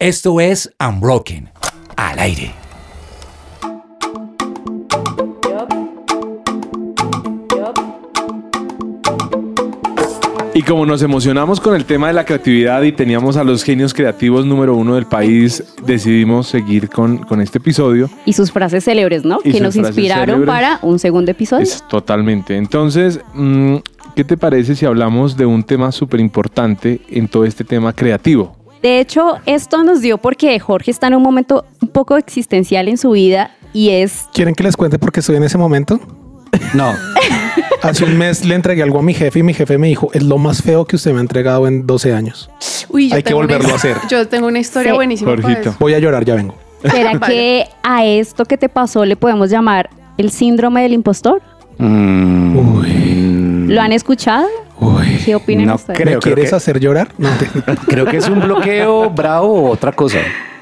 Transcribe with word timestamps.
Esto 0.00 0.40
es 0.40 0.72
Unbroken, 0.80 1.50
al 1.94 2.18
aire. 2.20 2.54
Y 10.54 10.62
como 10.62 10.86
nos 10.86 11.02
emocionamos 11.02 11.60
con 11.60 11.76
el 11.76 11.84
tema 11.84 12.06
de 12.06 12.14
la 12.14 12.24
creatividad 12.24 12.80
y 12.80 12.92
teníamos 12.92 13.36
a 13.36 13.44
los 13.44 13.62
genios 13.62 13.92
creativos 13.92 14.46
número 14.46 14.74
uno 14.74 14.94
del 14.94 15.04
país, 15.04 15.62
decidimos 15.84 16.46
seguir 16.46 16.88
con, 16.88 17.18
con 17.18 17.42
este 17.42 17.58
episodio. 17.58 18.08
Y 18.24 18.32
sus 18.32 18.50
frases 18.50 18.84
célebres, 18.84 19.26
¿no? 19.26 19.40
Y 19.44 19.52
que 19.52 19.60
nos 19.60 19.76
inspiraron 19.76 20.36
célebres. 20.36 20.46
para 20.46 20.78
un 20.80 20.98
segundo 20.98 21.30
episodio. 21.30 21.62
Es 21.62 21.86
totalmente. 21.90 22.56
Entonces, 22.56 23.20
mm, 23.34 23.76
¿qué 24.16 24.24
te 24.24 24.38
parece 24.38 24.76
si 24.76 24.86
hablamos 24.86 25.36
de 25.36 25.44
un 25.44 25.62
tema 25.62 25.92
súper 25.92 26.20
importante 26.20 27.02
en 27.10 27.28
todo 27.28 27.44
este 27.44 27.64
tema 27.64 27.92
creativo? 27.92 28.59
De 28.82 29.00
hecho, 29.00 29.36
esto 29.46 29.84
nos 29.84 30.00
dio 30.00 30.18
porque 30.18 30.58
Jorge 30.58 30.90
está 30.90 31.06
en 31.08 31.14
un 31.14 31.22
momento 31.22 31.64
un 31.82 31.88
poco 31.88 32.16
existencial 32.16 32.88
en 32.88 32.96
su 32.96 33.10
vida 33.10 33.50
y 33.72 33.90
es 33.90 34.26
¿Quieren 34.32 34.54
que 34.54 34.62
les 34.62 34.76
cuente 34.76 34.98
por 34.98 35.12
qué 35.12 35.20
estoy 35.20 35.36
en 35.36 35.44
ese 35.44 35.58
momento? 35.58 36.00
No, 36.74 36.94
Hace 37.82 38.04
un 38.04 38.18
mes 38.18 38.44
le 38.44 38.54
entregué 38.54 38.82
algo 38.82 38.98
a 38.98 39.02
mi 39.02 39.14
jefe 39.14 39.38
y 39.38 39.42
mi 39.42 39.54
jefe 39.54 39.78
me 39.78 39.86
dijo, 39.88 40.10
es 40.12 40.22
lo 40.22 40.36
más 40.38 40.62
feo 40.62 40.84
que 40.84 40.96
usted 40.96 41.12
me 41.12 41.18
ha 41.18 41.20
entregado 41.22 41.66
en 41.66 41.86
12 41.86 42.12
años. 42.12 42.50
Uy, 42.90 43.08
yo 43.08 43.16
Hay 43.16 43.22
que 43.22 43.28
tengo 43.28 43.40
una 43.40 43.46
volverlo 43.48 43.72
a 43.72 43.76
hacer. 43.76 43.96
Yo 44.10 44.28
tengo 44.28 44.48
una 44.48 44.58
historia 44.58 44.90
Sí. 44.92 44.96
buenísima. 44.96 45.34
Voy 45.78 45.94
a 45.94 45.98
llorar, 45.98 46.24
ya 46.24 46.34
vengo. 46.34 46.54
¿Será 46.82 47.14
Vale. 47.18 47.26
que 47.34 47.64
a 47.82 48.04
esto 48.04 48.44
que 48.44 48.58
te 48.58 48.68
pasó 48.68 49.04
le 49.04 49.16
podemos 49.16 49.48
llamar 49.50 49.88
el 50.18 50.30
síndrome 50.30 50.82
del 50.82 50.92
impostor? 50.92 51.40
Mm, 51.78 52.56
Uy, 52.56 53.66
¿Lo 53.68 53.80
han 53.80 53.92
escuchado? 53.92 54.46
Uy. 54.80 55.18
¿Qué 55.24 55.34
opinan 55.34 55.66
No 55.66 55.74
ustedes? 55.76 55.98
creo. 56.00 56.16
¿Me 56.16 56.20
quieres 56.20 56.50
que- 56.50 56.56
hacer 56.56 56.80
llorar? 56.80 57.12
No, 57.18 57.28
te- 57.38 57.46
creo 57.86 58.06
que 58.06 58.16
es 58.16 58.28
un 58.28 58.40
bloqueo 58.40 59.10
bravo 59.10 59.48
o 59.66 59.70
otra 59.70 59.92
cosa. 59.92 60.18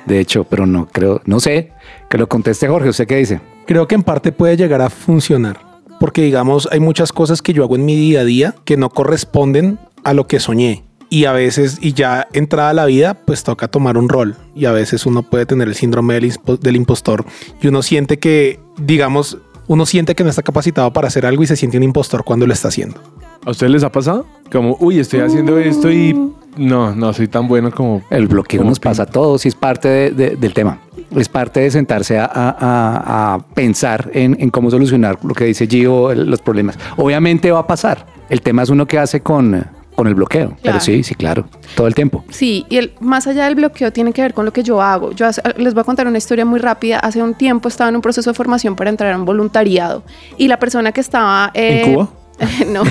De 0.06 0.20
hecho, 0.20 0.44
pero 0.44 0.66
no 0.66 0.86
creo, 0.86 1.20
no 1.26 1.38
sé. 1.40 1.72
Que 2.08 2.18
lo 2.18 2.28
conteste 2.28 2.66
Jorge. 2.68 2.88
¿Usted 2.88 3.06
qué 3.06 3.16
dice? 3.16 3.40
Creo 3.66 3.86
que 3.86 3.94
en 3.94 4.02
parte 4.02 4.32
puede 4.32 4.56
llegar 4.56 4.80
a 4.80 4.88
funcionar. 4.90 5.60
Porque 6.00 6.22
digamos, 6.22 6.68
hay 6.72 6.80
muchas 6.80 7.12
cosas 7.12 7.42
que 7.42 7.52
yo 7.52 7.64
hago 7.64 7.76
en 7.76 7.84
mi 7.84 7.96
día 7.96 8.20
a 8.20 8.24
día 8.24 8.54
que 8.64 8.76
no 8.76 8.88
corresponden 8.88 9.78
a 10.04 10.14
lo 10.14 10.26
que 10.26 10.40
soñé. 10.40 10.84
Y 11.10 11.24
a 11.24 11.32
veces, 11.32 11.78
y 11.80 11.92
ya 11.94 12.28
entrada 12.32 12.72
la 12.74 12.84
vida, 12.86 13.14
pues 13.14 13.42
toca 13.42 13.68
tomar 13.68 13.96
un 13.98 14.08
rol. 14.08 14.36
Y 14.54 14.66
a 14.66 14.72
veces 14.72 15.06
uno 15.06 15.22
puede 15.22 15.44
tener 15.46 15.66
el 15.68 15.74
síndrome 15.74 16.14
del 16.60 16.76
impostor. 16.76 17.24
Y 17.62 17.66
uno 17.68 17.82
siente 17.82 18.18
que, 18.18 18.60
digamos, 18.78 19.38
uno 19.66 19.84
siente 19.86 20.14
que 20.14 20.22
no 20.24 20.30
está 20.30 20.42
capacitado 20.42 20.92
para 20.92 21.08
hacer 21.08 21.26
algo 21.26 21.42
y 21.42 21.46
se 21.46 21.56
siente 21.56 21.76
un 21.78 21.82
impostor 21.82 22.24
cuando 22.24 22.46
lo 22.46 22.52
está 22.52 22.68
haciendo. 22.68 23.00
¿A 23.48 23.50
ustedes 23.50 23.72
les 23.72 23.82
ha 23.82 23.90
pasado? 23.90 24.26
Como, 24.52 24.76
uy, 24.78 24.98
estoy 24.98 25.20
haciendo 25.20 25.56
esto 25.56 25.90
y 25.90 26.12
no, 26.58 26.94
no 26.94 27.14
soy 27.14 27.28
tan 27.28 27.48
bueno 27.48 27.70
como... 27.70 28.02
El 28.10 28.26
bloqueo 28.26 28.58
como 28.58 28.68
nos 28.72 28.78
pasa 28.78 29.04
a 29.04 29.06
todos 29.06 29.46
y 29.46 29.48
es 29.48 29.54
parte 29.54 29.88
de- 29.88 30.10
de- 30.10 30.36
del 30.36 30.52
tema. 30.52 30.80
Es 31.16 31.30
parte 31.30 31.60
de 31.60 31.70
sentarse 31.70 32.18
a, 32.18 32.26
a- 32.26 32.56
a- 32.60 33.34
a 33.36 33.38
pensar 33.54 34.10
en, 34.12 34.36
en 34.38 34.50
cómo 34.50 34.70
solucionar 34.70 35.18
lo 35.24 35.32
que 35.32 35.44
dice 35.46 35.66
Gio, 35.66 36.10
el- 36.10 36.28
los 36.30 36.42
problemas. 36.42 36.78
Obviamente 36.98 37.50
va 37.50 37.60
a 37.60 37.66
pasar. 37.66 38.04
El 38.28 38.42
tema 38.42 38.64
es 38.64 38.68
uno 38.68 38.84
que 38.84 38.98
hace 38.98 39.22
con, 39.22 39.64
con 39.96 40.06
el 40.08 40.14
bloqueo. 40.14 40.48
Pero 40.50 40.60
Claro. 40.60 40.80
sí, 40.80 41.02
sí, 41.02 41.14
claro. 41.14 41.46
Todo 41.74 41.86
el 41.86 41.94
tiempo. 41.94 42.26
Sí, 42.28 42.66
y 42.68 42.76
el, 42.76 42.92
más 43.00 43.26
allá 43.28 43.46
del 43.46 43.54
bloqueo 43.54 43.90
tiene 43.94 44.12
que 44.12 44.20
ver 44.20 44.34
con 44.34 44.44
lo 44.44 44.52
que 44.52 44.62
yo 44.62 44.82
hago. 44.82 45.12
Yo 45.12 45.24
hace- 45.26 45.40
les 45.56 45.72
voy 45.72 45.80
a 45.80 45.84
contar 45.84 46.06
una 46.06 46.18
historia 46.18 46.44
muy 46.44 46.58
rápida. 46.60 46.98
Hace 46.98 47.22
un 47.22 47.32
tiempo 47.32 47.68
estaba 47.68 47.88
en 47.88 47.96
un 47.96 48.02
proceso 48.02 48.28
de 48.28 48.34
formación 48.34 48.76
para 48.76 48.90
entrar 48.90 49.10
a 49.10 49.16
un 49.16 49.24
voluntariado 49.24 50.02
y 50.36 50.48
la 50.48 50.58
persona 50.58 50.92
que 50.92 51.00
estaba... 51.00 51.50
eh, 51.54 51.84
¿En 51.86 51.94
Cuba? 51.94 52.08
no, 52.68 52.82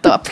toda- 0.00 0.22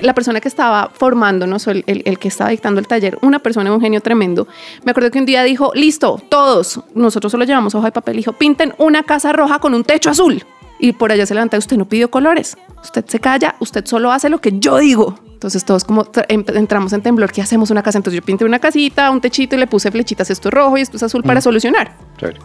la 0.00 0.14
persona 0.14 0.40
que 0.40 0.48
estaba 0.48 0.90
formándonos, 0.92 1.66
el, 1.66 1.84
el- 1.86 2.02
el 2.04 2.18
que 2.18 2.28
estaba 2.28 2.50
dictando 2.50 2.80
el 2.80 2.86
taller, 2.86 3.18
una 3.22 3.38
persona, 3.38 3.72
un 3.72 3.80
genio 3.80 4.00
tremendo. 4.00 4.46
Me 4.84 4.90
acuerdo 4.90 5.10
que 5.10 5.18
un 5.18 5.26
día 5.26 5.42
dijo, 5.42 5.72
listo, 5.74 6.20
todos, 6.28 6.80
nosotros 6.94 7.30
solo 7.32 7.44
llevamos 7.44 7.74
hoja 7.74 7.86
de 7.86 7.92
papel, 7.92 8.16
dijo, 8.16 8.32
pinten 8.32 8.74
una 8.78 9.02
casa 9.02 9.32
roja 9.32 9.58
con 9.58 9.74
un 9.74 9.84
techo 9.84 10.10
azul. 10.10 10.42
Y 10.78 10.92
por 10.92 11.12
allá 11.12 11.24
se 11.24 11.34
levanta, 11.34 11.56
usted 11.56 11.76
no 11.76 11.84
pidió 11.86 12.10
colores, 12.10 12.56
usted 12.82 13.04
se 13.06 13.20
calla, 13.20 13.54
usted 13.60 13.86
solo 13.86 14.10
hace 14.10 14.28
lo 14.28 14.40
que 14.40 14.58
yo 14.58 14.78
digo. 14.78 15.14
Entonces 15.32 15.64
todos 15.64 15.84
como 15.84 16.06
em- 16.28 16.44
entramos 16.54 16.92
en 16.94 17.00
temblor, 17.02 17.30
¿qué 17.30 17.42
hacemos 17.42 17.70
una 17.70 17.82
casa? 17.82 17.98
Entonces 17.98 18.20
yo 18.20 18.24
pinté 18.26 18.44
una 18.44 18.58
casita, 18.58 19.10
un 19.10 19.20
techito 19.20 19.54
y 19.56 19.58
le 19.58 19.66
puse 19.66 19.90
flechitas, 19.90 20.30
esto 20.30 20.48
es 20.48 20.54
rojo 20.54 20.76
y 20.76 20.80
esto 20.80 20.96
es 20.96 21.02
azul 21.02 21.22
para 21.22 21.40
solucionar. 21.40 21.96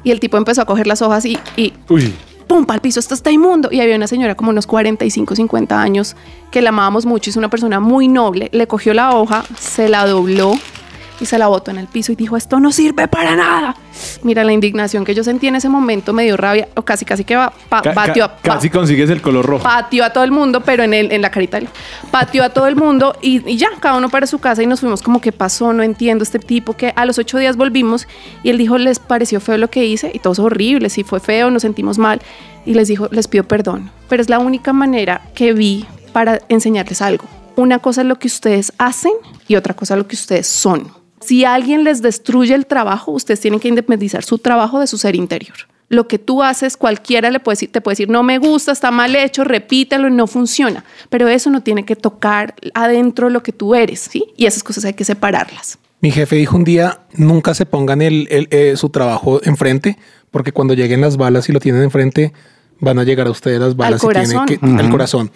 Y 0.03 0.11
el 0.11 0.19
tipo 0.19 0.37
empezó 0.37 0.61
a 0.61 0.65
coger 0.65 0.85
las 0.85 1.01
hojas 1.01 1.25
y, 1.25 1.39
y 1.57 1.73
Uy, 1.89 2.13
pum, 2.49 2.65
al 2.67 2.81
piso, 2.81 2.99
esto 2.99 3.13
está 3.13 3.31
inmundo. 3.31 3.69
Y 3.71 3.79
había 3.79 3.95
una 3.95 4.07
señora 4.07 4.35
como 4.35 4.49
unos 4.49 4.67
45, 4.67 5.35
50 5.35 5.81
años 5.81 6.17
que 6.51 6.61
la 6.61 6.69
amábamos 6.69 7.05
mucho, 7.05 7.29
es 7.29 7.37
una 7.37 7.49
persona 7.49 7.79
muy 7.79 8.09
noble, 8.09 8.49
le 8.51 8.67
cogió 8.67 8.93
la 8.93 9.15
hoja, 9.15 9.45
se 9.57 9.87
la 9.87 10.05
dobló 10.05 10.53
y 11.19 11.25
se 11.25 11.37
la 11.37 11.47
botó 11.47 11.71
en 11.71 11.77
el 11.77 11.87
piso 11.87 12.11
y 12.11 12.15
dijo, 12.15 12.37
esto 12.37 12.59
no 12.59 12.71
sirve 12.71 13.07
para 13.07 13.35
nada. 13.35 13.75
Mira, 14.23 14.43
la 14.43 14.53
indignación 14.53 15.03
que 15.05 15.13
yo 15.13 15.23
sentí 15.23 15.47
en 15.47 15.55
ese 15.55 15.67
momento 15.69 16.13
me 16.13 16.23
dio 16.23 16.37
rabia, 16.37 16.69
o 16.75 16.81
casi, 16.83 17.03
casi 17.05 17.23
que 17.23 17.35
va, 17.35 17.51
pa- 17.69 17.81
ca- 17.81 17.93
batió, 17.93 18.25
a- 18.25 18.35
pa- 18.37 18.53
casi 18.55 18.69
consigues 18.69 19.09
el 19.09 19.21
color 19.21 19.45
rojo. 19.45 19.63
pateó 19.63 20.05
a 20.05 20.11
todo 20.13 20.23
el 20.23 20.31
mundo, 20.31 20.61
pero 20.61 20.83
en, 20.83 20.93
el, 20.93 21.11
en 21.11 21.21
la 21.21 21.29
carita, 21.31 21.59
pateó 22.11 22.43
a 22.43 22.49
todo 22.49 22.67
el 22.67 22.75
mundo 22.75 23.15
y, 23.21 23.47
y 23.49 23.57
ya, 23.57 23.69
cada 23.79 23.97
uno 23.97 24.09
para 24.09 24.27
su 24.27 24.39
casa 24.39 24.63
y 24.63 24.67
nos 24.67 24.79
fuimos 24.79 25.01
como, 25.01 25.19
¿qué 25.21 25.31
pasó? 25.31 25.73
No 25.73 25.83
entiendo 25.83 26.23
este 26.23 26.39
tipo 26.39 26.73
que 26.73 26.93
a 26.95 27.05
los 27.05 27.17
ocho 27.17 27.37
días 27.37 27.57
volvimos 27.57 28.07
y 28.43 28.49
él 28.49 28.57
dijo, 28.57 28.77
les 28.77 28.99
pareció 28.99 29.39
feo 29.41 29.57
lo 29.57 29.69
que 29.69 29.85
hice 29.85 30.11
y 30.13 30.19
todo 30.19 30.33
es 30.33 30.39
horrible, 30.39 30.89
si 30.89 31.03
fue 31.03 31.19
feo, 31.19 31.49
nos 31.51 31.63
sentimos 31.63 31.97
mal 31.97 32.21
y 32.65 32.73
les 32.73 32.87
dijo, 32.87 33.07
les 33.11 33.27
pido 33.27 33.43
perdón, 33.43 33.91
pero 34.07 34.21
es 34.21 34.29
la 34.29 34.39
única 34.39 34.73
manera 34.73 35.21
que 35.35 35.53
vi 35.53 35.85
para 36.13 36.39
enseñarles 36.49 37.01
algo. 37.01 37.25
Una 37.55 37.79
cosa 37.79 38.01
es 38.01 38.07
lo 38.07 38.17
que 38.17 38.27
ustedes 38.27 38.71
hacen 38.77 39.11
y 39.47 39.55
otra 39.57 39.73
cosa 39.73 39.93
es 39.95 39.97
lo 39.97 40.07
que 40.07 40.15
ustedes 40.15 40.47
son. 40.47 40.91
Si 41.21 41.45
alguien 41.45 41.83
les 41.83 42.01
destruye 42.01 42.53
el 42.55 42.65
trabajo, 42.65 43.11
ustedes 43.11 43.39
tienen 43.39 43.59
que 43.59 43.67
independizar 43.67 44.23
su 44.23 44.37
trabajo 44.37 44.79
de 44.79 44.87
su 44.87 44.97
ser 44.97 45.15
interior. 45.15 45.55
Lo 45.89 46.07
que 46.07 46.19
tú 46.19 46.43
haces, 46.43 46.77
cualquiera 46.77 47.31
le 47.31 47.39
puede 47.39 47.53
decir, 47.53 47.71
te 47.71 47.81
puede 47.81 47.93
decir, 47.93 48.09
no 48.09 48.21
me 48.21 48.37
gusta, 48.37 48.71
está 48.71 48.91
mal 48.91 49.15
hecho, 49.15 49.43
repítelo, 49.43 50.09
no 50.11 50.27
funciona. 50.27 50.83
Pero 51.09 51.27
eso 51.27 51.49
no 51.49 51.61
tiene 51.63 51.83
que 51.83 51.95
tocar 51.95 52.53
adentro 52.75 53.29
lo 53.31 53.41
que 53.41 53.51
tú 53.51 53.73
eres, 53.73 54.01
¿sí? 54.01 54.25
Y 54.37 54.45
esas 54.45 54.61
cosas 54.63 54.85
hay 54.85 54.93
que 54.93 55.03
separarlas. 55.03 55.79
Mi 56.01 56.11
jefe 56.11 56.35
dijo 56.35 56.55
un 56.55 56.63
día, 56.63 56.99
nunca 57.13 57.53
se 57.55 57.65
pongan 57.65 58.01
el, 58.03 58.27
el- 58.29 58.47
eh, 58.51 58.77
su 58.77 58.89
trabajo 58.89 59.41
enfrente, 59.43 59.97
porque 60.31 60.51
cuando 60.51 60.75
lleguen 60.75 61.01
las 61.01 61.17
balas 61.17 61.49
y 61.49 61.53
lo 61.53 61.59
tienen 61.59 61.81
enfrente, 61.81 62.33
van 62.79 62.99
a 62.99 63.03
llegar 63.03 63.25
a 63.27 63.31
ustedes 63.31 63.59
las 63.59 63.75
balas 63.75 64.01
y 64.03 64.07
tienen 64.07 64.31
corazón. 64.31 64.45
que, 64.45 64.81
al 64.83 64.89
corazón. 64.91 65.31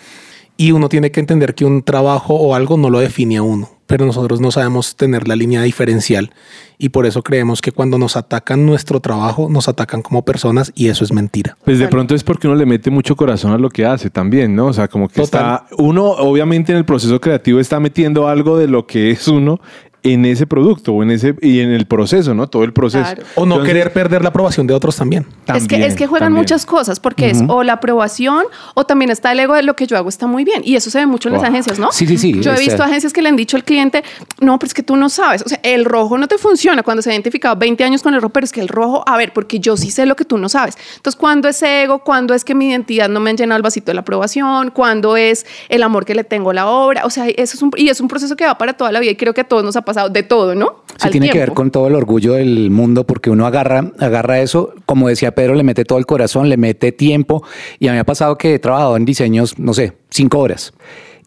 Y 0.55 0.71
uno 0.71 0.89
tiene 0.89 1.11
que 1.11 1.19
entender 1.19 1.55
que 1.55 1.65
un 1.65 1.81
trabajo 1.81 2.35
o 2.35 2.55
algo 2.55 2.77
no 2.77 2.89
lo 2.89 2.99
define 2.99 3.37
a 3.37 3.41
uno, 3.41 3.69
pero 3.87 4.05
nosotros 4.05 4.39
no 4.39 4.51
sabemos 4.51 4.95
tener 4.95 5.27
la 5.27 5.35
línea 5.35 5.61
diferencial 5.63 6.31
y 6.77 6.89
por 6.89 7.05
eso 7.05 7.23
creemos 7.23 7.61
que 7.61 7.71
cuando 7.71 7.97
nos 7.97 8.15
atacan 8.15 8.65
nuestro 8.65 8.99
trabajo, 8.99 9.49
nos 9.49 9.67
atacan 9.67 10.01
como 10.01 10.23
personas 10.23 10.71
y 10.75 10.89
eso 10.89 11.03
es 11.03 11.11
mentira. 11.11 11.57
Pues 11.63 11.79
de 11.79 11.87
pronto 11.87 12.13
es 12.13 12.23
porque 12.23 12.47
uno 12.47 12.55
le 12.55 12.65
mete 12.65 12.91
mucho 12.91 13.15
corazón 13.15 13.51
a 13.51 13.57
lo 13.57 13.69
que 13.69 13.85
hace 13.85 14.09
también, 14.09 14.55
¿no? 14.55 14.67
O 14.67 14.73
sea, 14.73 14.87
como 14.87 15.07
que 15.07 15.21
Total. 15.21 15.61
está, 15.63 15.75
uno 15.77 16.05
obviamente 16.05 16.71
en 16.71 16.77
el 16.77 16.85
proceso 16.85 17.19
creativo 17.19 17.59
está 17.59 17.79
metiendo 17.79 18.27
algo 18.27 18.57
de 18.57 18.67
lo 18.67 18.85
que 18.85 19.11
es 19.11 19.27
uno 19.27 19.59
en 20.03 20.25
ese 20.25 20.45
producto 20.45 20.93
o 20.93 21.01
en 21.01 21.11
ese 21.11 21.35
y 21.41 21.61
en 21.61 21.71
el 21.71 21.85
proceso, 21.85 22.33
¿no? 22.33 22.47
Todo 22.47 22.63
el 22.63 22.73
proceso. 22.73 23.03
Claro. 23.03 23.23
O 23.35 23.45
no 23.45 23.55
Entonces, 23.55 23.73
querer 23.73 23.93
perder 23.93 24.21
la 24.21 24.29
aprobación 24.29 24.67
de 24.67 24.73
otros 24.73 24.95
también. 24.97 25.25
es, 25.47 25.67
que, 25.67 25.85
es 25.85 25.95
que 25.95 26.07
juegan 26.07 26.27
también. 26.27 26.41
muchas 26.41 26.65
cosas, 26.65 26.99
porque 26.99 27.29
es 27.29 27.41
o 27.47 27.63
la 27.63 27.73
aprobación 27.73 28.45
o 28.75 28.85
también 28.85 29.11
está 29.11 29.31
el 29.31 29.39
ego 29.39 29.55
de 29.55 29.63
lo 29.63 29.75
que 29.75 29.87
yo 29.87 29.97
hago 29.97 30.09
está 30.09 30.27
muy 30.27 30.43
bien. 30.43 30.61
Y 30.65 30.75
eso 30.75 30.89
se 30.89 30.99
ve 30.99 31.05
mucho 31.05 31.29
en 31.29 31.35
las 31.35 31.43
agencias, 31.43 31.79
¿no? 31.79 31.91
Sí, 31.91 32.05
sí, 32.05 32.17
sí, 32.17 32.41
Yo 32.41 32.53
he 32.53 32.59
visto 32.59 32.83
agencias 32.83 33.13
que 33.13 33.21
le 33.21 33.29
han 33.29 33.35
dicho 33.35 33.55
al 33.55 33.63
cliente, 33.63 34.03
no, 34.41 34.59
pero 34.59 34.67
es 34.67 34.73
que 34.73 34.83
tú 34.83 34.97
no 34.97 35.09
sabes. 35.09 35.41
O 35.45 35.49
sea, 35.49 35.59
el 35.63 35.85
rojo 35.85 36.17
no 36.17 36.27
te 36.27 36.37
funciona 36.37 36.83
cuando 36.83 37.01
se 37.01 37.09
ha 37.09 37.13
identificado 37.13 37.55
20 37.55 37.83
años 37.83 38.03
con 38.03 38.13
el 38.13 38.21
rojo, 38.21 38.33
pero 38.33 38.43
es 38.43 38.51
que 38.51 38.61
el 38.61 38.67
rojo, 38.67 39.03
a 39.07 39.15
ver, 39.15 39.31
porque 39.31 39.59
yo 39.59 39.77
sí 39.77 39.89
sé 39.89 40.05
lo 40.05 40.15
que 40.15 40.25
tú 40.25 40.37
no 40.37 40.49
sabes. 40.49 40.77
Entonces, 40.97 41.17
¿cuándo 41.17 41.47
es 41.47 41.61
ego? 41.63 41.99
¿Cuándo 41.99 42.33
es 42.33 42.43
que 42.43 42.55
mi 42.55 42.69
identidad 42.69 43.07
no 43.07 43.19
me 43.19 43.29
han 43.29 43.37
llenado 43.37 43.57
el 43.57 43.63
vasito 43.63 43.87
de 43.87 43.95
la 43.95 44.01
aprobación? 44.01 44.71
¿Cuándo 44.71 45.15
es 45.15 45.45
el 45.69 45.81
amor 45.83 46.05
que 46.05 46.13
le 46.13 46.25
tengo 46.25 46.49
a 46.49 46.53
la 46.53 46.67
obra? 46.67 47.05
O 47.05 47.09
sea, 47.09 47.27
eso 47.27 47.55
es 47.55 47.61
un, 47.61 47.71
y 47.77 47.87
es 47.87 48.01
un 48.01 48.07
proceso 48.09 48.35
que 48.35 48.45
va 48.45 48.57
para 48.57 48.73
toda 48.73 48.91
la 48.91 48.99
vida 48.99 49.11
y 49.11 49.15
creo 49.15 49.33
que 49.33 49.41
a 49.41 49.45
todos 49.45 49.63
nos 49.63 49.75
ha 49.75 49.81
pasado 49.81 49.92
de 50.11 50.23
todo, 50.23 50.55
¿no? 50.55 50.83
Sí, 50.97 51.07
Al 51.07 51.11
tiene 51.11 51.29
que 51.29 51.39
ver 51.39 51.47
tiempo. 51.49 51.55
con 51.55 51.71
todo 51.71 51.87
el 51.87 51.95
orgullo 51.95 52.33
del 52.33 52.69
mundo 52.69 53.05
porque 53.05 53.29
uno 53.29 53.45
agarra, 53.45 53.91
agarra 53.99 54.41
eso, 54.41 54.73
como 54.85 55.07
decía 55.07 55.33
Pedro, 55.33 55.55
le 55.55 55.63
mete 55.63 55.85
todo 55.85 55.97
el 55.99 56.05
corazón, 56.05 56.49
le 56.49 56.57
mete 56.57 56.91
tiempo 56.91 57.43
y 57.79 57.87
a 57.87 57.91
mí 57.91 57.95
me 57.95 57.99
ha 58.01 58.05
pasado 58.05 58.37
que 58.37 58.55
he 58.55 58.59
trabajado 58.59 58.97
en 58.97 59.05
diseños, 59.05 59.57
no 59.57 59.73
sé, 59.73 59.93
cinco 60.09 60.39
horas 60.39 60.73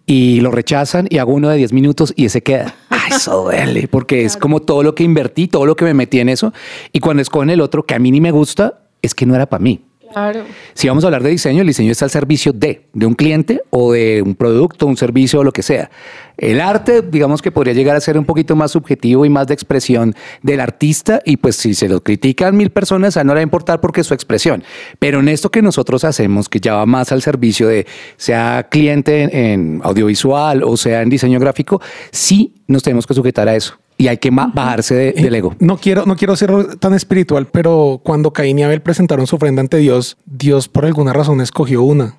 y 0.07 0.41
lo 0.41 0.53
rechazan 0.53 1.09
y 1.11 1.19
hago 1.19 1.35
uno 1.35 1.49
de 1.49 1.57
10 1.57 1.73
minutos 1.73 2.13
y 2.17 2.27
ese 2.27 2.43
queda. 2.43 2.77
Ay, 2.89 3.13
eso 3.17 3.43
duele 3.43 3.89
porque 3.89 4.25
es 4.25 4.37
como 4.37 4.61
todo 4.61 4.83
lo 4.83 4.95
que 4.95 5.03
invertí, 5.03 5.49
todo 5.49 5.67
lo 5.67 5.75
que 5.75 5.85
me 5.85 5.95
metí 5.95 6.21
en 6.21 6.29
eso 6.29 6.53
y 6.93 7.01
cuando 7.01 7.23
escogen 7.23 7.51
el 7.51 7.61
otro 7.61 7.85
que 7.85 7.95
a 7.95 7.99
mí 7.99 8.11
ni 8.11 8.21
me 8.21 8.31
gusta, 8.31 8.81
es 9.03 9.15
que 9.15 9.27
no 9.27 9.35
era 9.35 9.47
para 9.47 9.63
mí. 9.63 9.83
Claro. 10.17 10.47
Si 10.73 10.89
vamos 10.89 11.05
a 11.05 11.09
hablar 11.09 11.23
de 11.23 11.29
diseño, 11.29 11.61
el 11.61 11.67
diseño 11.67 11.93
está 11.93 12.07
al 12.07 12.11
servicio 12.11 12.55
de, 12.55 12.87
de 12.95 13.05
un 13.05 13.13
cliente 13.13 13.61
o 13.69 13.93
de 13.93 14.23
un 14.23 14.35
producto, 14.35 14.87
un 14.87 14.97
servicio 14.97 15.41
o 15.41 15.45
lo 15.45 15.53
que 15.53 15.63
sea. 15.63 15.91
El 16.39 16.63
arte, 16.63 17.03
digamos 17.03 17.43
que 17.43 17.53
podría 17.53 17.75
llegar 17.75 17.97
a 17.97 18.01
ser 18.01 18.17
un 18.17 18.25
poquito 18.25 18.57
más 18.57 18.71
subjetivo 18.71 19.27
y 19.27 19.29
más 19.29 19.47
de 19.47 19.53
expresión 19.53 20.15
del 20.41 20.61
artista 20.61 21.21
y 21.23 21.37
pues 21.37 21.57
si 21.57 21.75
se 21.75 21.91
lo 21.91 22.03
critican 22.03 22.57
mil 22.57 22.71
personas, 22.71 23.19
a 23.19 23.25
no 23.25 23.35
le 23.35 23.41
va 23.41 23.41
a 23.41 23.43
importar 23.43 23.83
porque 23.83 24.01
es 24.01 24.07
su 24.07 24.15
expresión. 24.15 24.65
Pero 24.99 25.21
en 25.21 25.29
esto 25.29 25.51
que 25.51 25.61
nosotros 25.61 26.03
hacemos, 26.03 26.49
que 26.49 26.61
ya 26.61 26.77
va 26.77 26.87
más 26.87 27.13
al 27.13 27.21
servicio 27.21 27.69
de 27.69 27.87
sea 28.17 28.69
cliente 28.71 29.25
en, 29.25 29.37
en 29.37 29.81
audiovisual 29.85 30.63
o 30.65 30.79
sea 30.79 31.03
en 31.03 31.11
diseño 31.11 31.39
gráfico, 31.39 31.83
sí 32.11 32.55
nos 32.69 32.83
tenemos 32.83 33.07
que 33.07 33.13
sujetar 33.13 33.51
a 33.51 33.55
eso. 33.55 33.79
Y 33.99 34.09
hay 34.09 34.19
que 34.19 34.31
bajarse 34.31 34.95
de- 34.95 35.13
del 35.13 35.35
ego. 35.35 35.55
No 35.59 35.79
quiero, 35.79 36.05
no 36.07 36.17
quiero 36.17 36.37
ser 36.37 36.77
tan 36.79 36.93
espiritual, 36.95 37.47
pero 37.47 38.01
cuando 38.05 38.33
Caín 38.33 38.59
y 38.59 38.63
Abel 38.63 38.83
presentaron 38.83 39.27
su 39.27 39.37
ofrenda 39.37 39.61
ante 39.63 39.79
Dios, 39.79 40.17
Dios 40.27 40.69
por 40.69 40.85
alguna 40.85 41.13
razón 41.13 41.41
escogió 41.41 41.83
una 41.83 42.17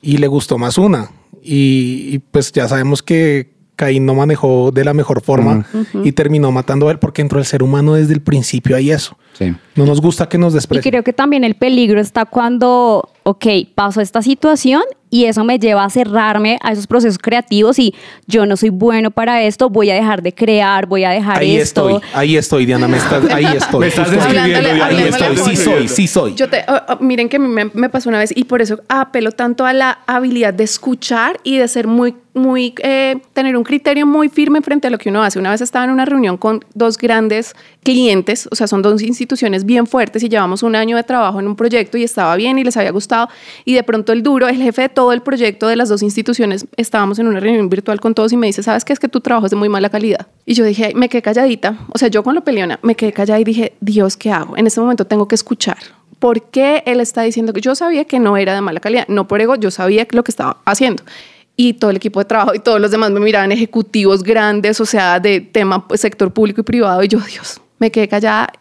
y 0.00 0.16
le 0.16 0.26
gustó 0.26 0.58
más 0.58 0.78
una. 0.78 1.10
Y, 1.42 2.08
y 2.12 2.18
pues 2.18 2.52
ya 2.52 2.68
sabemos 2.68 3.02
que 3.02 3.52
Caín 3.74 4.06
no 4.06 4.14
manejó 4.14 4.70
de 4.70 4.84
la 4.84 4.94
mejor 4.94 5.22
forma 5.22 5.66
y 6.04 6.12
terminó 6.12 6.52
matando 6.52 6.88
a 6.88 6.92
él 6.92 6.98
porque 6.98 7.22
dentro 7.22 7.38
del 7.38 7.46
ser 7.46 7.62
humano 7.62 7.94
desde 7.94 8.12
el 8.14 8.20
principio 8.20 8.76
hay 8.76 8.90
eso. 8.92 9.16
Sí. 9.32 9.52
No 9.74 9.86
nos 9.86 10.00
gusta 10.00 10.28
que 10.28 10.38
nos 10.38 10.52
Y 10.52 10.56
desprecien. 10.56 10.90
creo 10.92 11.02
que 11.02 11.12
también 11.12 11.42
el 11.42 11.56
peligro 11.56 12.00
está 12.00 12.26
cuando, 12.26 13.08
ok, 13.24 13.46
pasó 13.74 14.00
esta 14.00 14.22
situación 14.22 14.82
y 15.12 15.26
eso 15.26 15.44
me 15.44 15.58
lleva 15.58 15.84
a 15.84 15.90
cerrarme 15.90 16.58
a 16.62 16.72
esos 16.72 16.86
procesos 16.86 17.18
creativos 17.18 17.78
y 17.78 17.94
yo 18.26 18.46
no 18.46 18.56
soy 18.56 18.70
bueno 18.70 19.10
para 19.10 19.42
esto, 19.42 19.68
voy 19.68 19.90
a 19.90 19.94
dejar 19.94 20.22
de 20.22 20.32
crear, 20.34 20.86
voy 20.86 21.04
a 21.04 21.10
dejar 21.10 21.40
Ahí 21.40 21.56
esto. 21.58 21.90
estoy, 21.90 22.10
ahí 22.14 22.36
estoy, 22.38 22.64
Diana, 22.64 22.88
me 22.88 22.96
estás, 22.96 23.30
ahí 23.30 23.44
estoy. 23.56 23.80
Me 23.80 23.86
estás 23.88 24.08
ahí. 24.08 24.16
describiendo, 24.16 24.84
Ahí 24.84 25.02
estoy, 25.02 25.36
sí 25.36 25.56
soy, 25.56 25.88
sí 25.88 26.06
soy. 26.06 26.34
Yo 26.34 26.48
te, 26.48 26.64
oh, 26.66 26.80
oh, 26.88 26.96
miren 27.00 27.28
que 27.28 27.38
me, 27.38 27.66
me 27.66 27.90
pasó 27.90 28.08
una 28.08 28.18
vez 28.18 28.32
y 28.34 28.44
por 28.44 28.62
eso 28.62 28.80
apelo 28.88 29.32
tanto 29.32 29.66
a 29.66 29.74
la 29.74 29.98
habilidad 30.06 30.54
de 30.54 30.64
escuchar 30.64 31.38
y 31.44 31.58
de 31.58 31.68
ser 31.68 31.86
muy, 31.86 32.14
muy, 32.34 32.74
eh, 32.82 33.20
tener 33.34 33.56
un 33.56 33.64
criterio 33.64 34.06
muy 34.06 34.28
firme 34.30 34.62
frente 34.62 34.86
a 34.86 34.90
lo 34.90 34.96
que 34.96 35.10
uno 35.10 35.22
hace. 35.22 35.38
Una 35.38 35.50
vez 35.50 35.60
estaba 35.60 35.84
en 35.84 35.90
una 35.90 36.06
reunión 36.06 36.38
con 36.38 36.64
dos 36.74 36.96
grandes 36.96 37.54
clientes, 37.82 38.48
o 38.50 38.54
sea, 38.54 38.66
son 38.66 38.80
dos 38.80 39.02
instituciones 39.02 39.64
bien 39.64 39.86
fuertes 39.86 40.22
y 40.22 40.28
llevamos 40.28 40.62
un 40.62 40.74
año 40.74 40.96
de 40.96 41.02
trabajo 41.02 41.40
en 41.40 41.46
un 41.46 41.56
proyecto 41.56 41.98
y 41.98 42.04
estaba 42.04 42.36
bien 42.36 42.58
y 42.58 42.64
les 42.64 42.76
había 42.76 42.92
gustado 42.92 43.28
y 43.64 43.74
de 43.74 43.82
pronto 43.82 44.12
el 44.12 44.22
duro, 44.22 44.48
el 44.48 44.56
jefe 44.56 44.82
de 44.82 44.88
todo 44.88 45.01
el 45.10 45.22
proyecto 45.22 45.66
de 45.66 45.74
las 45.74 45.88
dos 45.88 46.02
instituciones, 46.02 46.66
estábamos 46.76 47.18
en 47.18 47.26
una 47.26 47.40
reunión 47.40 47.68
virtual 47.68 47.98
con 47.98 48.14
todos 48.14 48.32
y 48.32 48.36
me 48.36 48.46
dice, 48.46 48.62
¿sabes 48.62 48.84
qué? 48.84 48.92
Es 48.92 49.00
que 49.00 49.08
tu 49.08 49.20
trabajo 49.20 49.46
es 49.46 49.50
de 49.50 49.56
muy 49.56 49.68
mala 49.68 49.88
calidad. 49.88 50.28
Y 50.46 50.54
yo 50.54 50.64
dije, 50.64 50.92
me 50.94 51.08
quedé 51.08 51.22
calladita, 51.22 51.78
o 51.92 51.98
sea, 51.98 52.08
yo 52.08 52.22
con 52.22 52.34
lo 52.34 52.44
peleona, 52.44 52.78
me 52.82 52.94
quedé 52.94 53.12
callada 53.12 53.40
y 53.40 53.44
dije, 53.44 53.72
Dios, 53.80 54.16
¿qué 54.16 54.30
hago? 54.30 54.56
En 54.56 54.66
este 54.66 54.80
momento 54.80 55.06
tengo 55.06 55.26
que 55.26 55.34
escuchar. 55.34 55.78
¿Por 56.18 56.50
qué 56.50 56.84
él 56.86 57.00
está 57.00 57.22
diciendo 57.22 57.52
que 57.52 57.60
yo 57.60 57.74
sabía 57.74 58.04
que 58.04 58.20
no 58.20 58.36
era 58.36 58.54
de 58.54 58.60
mala 58.60 58.78
calidad? 58.78 59.08
No 59.08 59.26
por 59.26 59.40
ego, 59.40 59.56
yo 59.56 59.72
sabía 59.72 60.06
lo 60.12 60.22
que 60.22 60.30
estaba 60.30 60.58
haciendo. 60.66 61.02
Y 61.56 61.74
todo 61.74 61.90
el 61.90 61.96
equipo 61.96 62.20
de 62.20 62.26
trabajo 62.26 62.54
y 62.54 62.60
todos 62.60 62.80
los 62.80 62.92
demás 62.92 63.10
me 63.10 63.18
miraban 63.18 63.50
ejecutivos 63.50 64.22
grandes, 64.22 64.80
o 64.80 64.86
sea, 64.86 65.18
de 65.18 65.40
tema 65.40 65.88
pues, 65.88 66.00
sector 66.00 66.32
público 66.32 66.60
y 66.60 66.64
privado. 66.64 67.02
Y 67.02 67.08
yo, 67.08 67.18
Dios, 67.18 67.60
me 67.78 67.90
quedé 67.90 68.06
callada. 68.06 68.52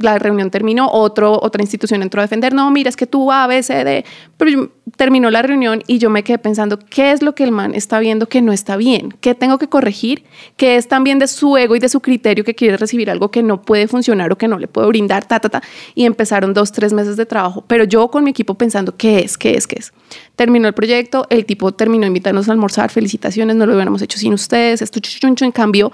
La 0.00 0.18
reunión 0.18 0.50
terminó, 0.50 0.88
otra 0.90 1.62
institución 1.62 2.02
entró 2.02 2.20
a 2.20 2.24
defender. 2.24 2.54
No, 2.54 2.70
mira, 2.70 2.88
es 2.88 2.96
que 2.96 3.06
tú 3.06 3.30
A, 3.30 3.46
B. 3.46 4.04
Pero 4.36 4.72
terminó 4.96 5.30
la 5.30 5.42
reunión 5.42 5.82
y 5.86 5.98
yo 5.98 6.10
me 6.10 6.24
quedé 6.24 6.38
pensando, 6.38 6.78
¿qué 6.78 7.12
es 7.12 7.22
lo 7.22 7.34
que 7.34 7.44
el 7.44 7.52
man 7.52 7.74
está 7.74 7.98
viendo 8.00 8.26
que 8.26 8.42
no 8.42 8.52
está 8.52 8.76
bien? 8.76 9.14
¿Qué 9.20 9.34
tengo 9.34 9.58
que 9.58 9.68
corregir? 9.68 10.24
¿Qué 10.56 10.76
es 10.76 10.88
también 10.88 11.18
de 11.18 11.28
su 11.28 11.56
ego 11.56 11.76
y 11.76 11.78
de 11.78 11.88
su 11.88 12.00
criterio 12.00 12.44
que 12.44 12.54
quiere 12.54 12.76
recibir 12.76 13.10
algo 13.10 13.30
que 13.30 13.42
no 13.42 13.62
puede 13.62 13.88
funcionar 13.88 14.32
o 14.32 14.38
que 14.38 14.48
no 14.48 14.58
le 14.58 14.68
puedo 14.68 14.88
brindar? 14.88 15.26
Ta, 15.26 15.38
ta, 15.38 15.48
ta. 15.48 15.62
Y 15.94 16.04
empezaron 16.04 16.54
dos, 16.54 16.72
tres 16.72 16.92
meses 16.92 17.16
de 17.16 17.26
trabajo. 17.26 17.64
Pero 17.66 17.84
yo 17.84 18.08
con 18.08 18.24
mi 18.24 18.30
equipo 18.30 18.54
pensando, 18.54 18.96
¿qué 18.96 19.20
es? 19.20 19.36
¿Qué 19.36 19.54
es? 19.54 19.66
¿Qué 19.66 19.76
es? 19.78 19.92
Terminó 20.36 20.66
el 20.66 20.74
proyecto, 20.74 21.26
el 21.28 21.44
tipo 21.44 21.72
terminó 21.72 22.06
invitarnos 22.06 22.48
a 22.48 22.52
almorzar, 22.52 22.90
felicitaciones, 22.90 23.56
no 23.56 23.66
lo 23.66 23.74
hubiéramos 23.74 24.00
hecho 24.00 24.18
sin 24.18 24.32
ustedes, 24.32 24.80
esto 24.80 24.98
chuchuncho 24.98 25.44
en 25.44 25.52
cambio, 25.52 25.92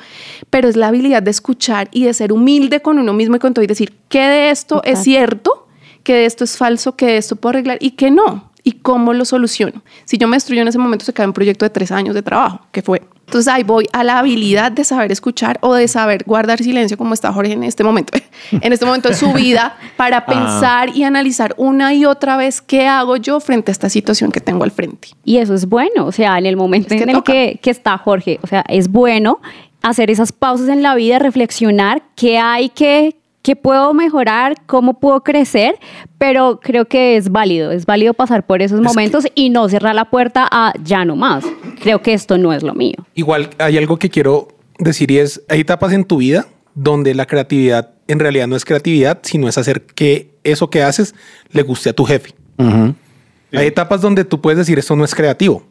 pero 0.50 0.68
es 0.68 0.76
la 0.76 0.88
habilidad 0.88 1.22
de 1.22 1.32
escuchar 1.32 1.88
y 1.90 2.04
de 2.04 2.14
ser 2.14 2.32
humilde 2.32 2.80
con 2.80 2.98
uno 2.98 3.12
mismo 3.12 3.36
y 3.36 3.38
con 3.40 3.52
todo 3.52 3.64
y 3.64 3.66
decir, 3.66 3.92
¿qué 4.08 4.20
de 4.20 4.50
esto 4.50 4.82
es 4.84 5.02
cierto? 5.02 5.66
¿Qué 6.02 6.14
de 6.14 6.26
esto 6.26 6.44
es 6.44 6.56
falso? 6.56 6.96
¿Qué 6.96 7.06
de 7.06 7.16
esto 7.16 7.36
puedo 7.36 7.50
arreglar? 7.50 7.78
¿Y 7.80 7.92
qué 7.92 8.10
no? 8.10 8.50
¿Y 8.62 8.72
cómo 8.72 9.12
lo 9.12 9.24
soluciono? 9.24 9.82
Si 10.04 10.18
yo 10.18 10.28
me 10.28 10.36
destruyo 10.36 10.62
en 10.62 10.68
ese 10.68 10.78
momento, 10.78 11.04
se 11.04 11.12
cae 11.12 11.26
un 11.26 11.32
proyecto 11.32 11.64
de 11.64 11.70
tres 11.70 11.92
años 11.92 12.14
de 12.14 12.22
trabajo, 12.22 12.60
que 12.72 12.82
fue. 12.82 13.02
Entonces 13.26 13.52
ahí 13.52 13.64
voy 13.64 13.88
a 13.92 14.04
la 14.04 14.20
habilidad 14.20 14.70
de 14.70 14.84
saber 14.84 15.10
escuchar 15.10 15.58
o 15.60 15.74
de 15.74 15.88
saber 15.88 16.22
guardar 16.24 16.62
silencio 16.62 16.96
como 16.96 17.12
está 17.12 17.32
Jorge 17.32 17.52
en 17.52 17.64
este 17.64 17.82
momento, 17.82 18.16
en 18.52 18.72
este 18.72 18.86
momento 18.86 19.08
de 19.08 19.16
su 19.16 19.32
vida, 19.32 19.76
para 19.96 20.26
pensar 20.26 20.96
y 20.96 21.02
analizar 21.02 21.54
una 21.56 21.92
y 21.92 22.04
otra 22.04 22.36
vez 22.36 22.60
qué 22.60 22.86
hago 22.86 23.16
yo 23.16 23.40
frente 23.40 23.70
a 23.70 23.72
esta 23.72 23.88
situación 23.88 24.30
que 24.30 24.40
tengo 24.40 24.62
al 24.62 24.70
frente. 24.70 25.08
Y 25.24 25.38
eso 25.38 25.54
es 25.54 25.66
bueno, 25.66 26.06
o 26.06 26.12
sea, 26.12 26.38
en 26.38 26.46
el 26.46 26.56
momento 26.56 26.94
Es 26.94 26.98
que 26.98 27.02
en 27.02 27.10
el 27.10 27.16
toca. 27.16 27.32
que, 27.32 27.58
que 27.60 27.70
está 27.70 27.98
Jorge, 27.98 28.38
o 28.42 28.46
sea, 28.46 28.64
es 28.68 28.88
bueno 28.88 29.40
hacer 29.82 30.10
esas 30.10 30.30
pausas 30.30 30.68
en 30.68 30.82
la 30.82 30.94
vida, 30.94 31.18
reflexionar 31.18 32.02
qué 32.14 32.38
hay 32.38 32.68
que, 32.68 33.16
qué 33.46 33.54
puedo 33.54 33.94
mejorar, 33.94 34.56
cómo 34.66 34.98
puedo 34.98 35.22
crecer, 35.22 35.76
pero 36.18 36.58
creo 36.60 36.86
que 36.86 37.16
es 37.16 37.30
válido, 37.30 37.70
es 37.70 37.86
válido 37.86 38.12
pasar 38.12 38.44
por 38.44 38.60
esos 38.60 38.80
momentos 38.80 39.24
y 39.36 39.50
no 39.50 39.68
cerrar 39.68 39.94
la 39.94 40.10
puerta 40.10 40.48
a 40.50 40.72
ya 40.82 41.04
no 41.04 41.14
más. 41.14 41.44
Creo 41.80 42.02
que 42.02 42.12
esto 42.12 42.38
no 42.38 42.52
es 42.52 42.64
lo 42.64 42.74
mío. 42.74 42.96
Igual 43.14 43.50
hay 43.58 43.78
algo 43.78 44.00
que 44.00 44.10
quiero 44.10 44.48
decir 44.80 45.12
y 45.12 45.18
es, 45.18 45.42
hay 45.48 45.60
etapas 45.60 45.92
en 45.92 46.02
tu 46.02 46.16
vida 46.16 46.48
donde 46.74 47.14
la 47.14 47.26
creatividad 47.26 47.92
en 48.08 48.18
realidad 48.18 48.48
no 48.48 48.56
es 48.56 48.64
creatividad, 48.64 49.20
sino 49.22 49.46
es 49.46 49.56
hacer 49.58 49.82
que 49.82 50.32
eso 50.42 50.68
que 50.68 50.82
haces 50.82 51.14
le 51.52 51.62
guste 51.62 51.90
a 51.90 51.92
tu 51.92 52.04
jefe. 52.04 52.34
Hay 52.58 53.68
etapas 53.68 54.00
donde 54.00 54.24
tú 54.24 54.40
puedes 54.40 54.58
decir 54.58 54.76
esto 54.80 54.96
no 54.96 55.04
es 55.04 55.14
creativo, 55.14 55.62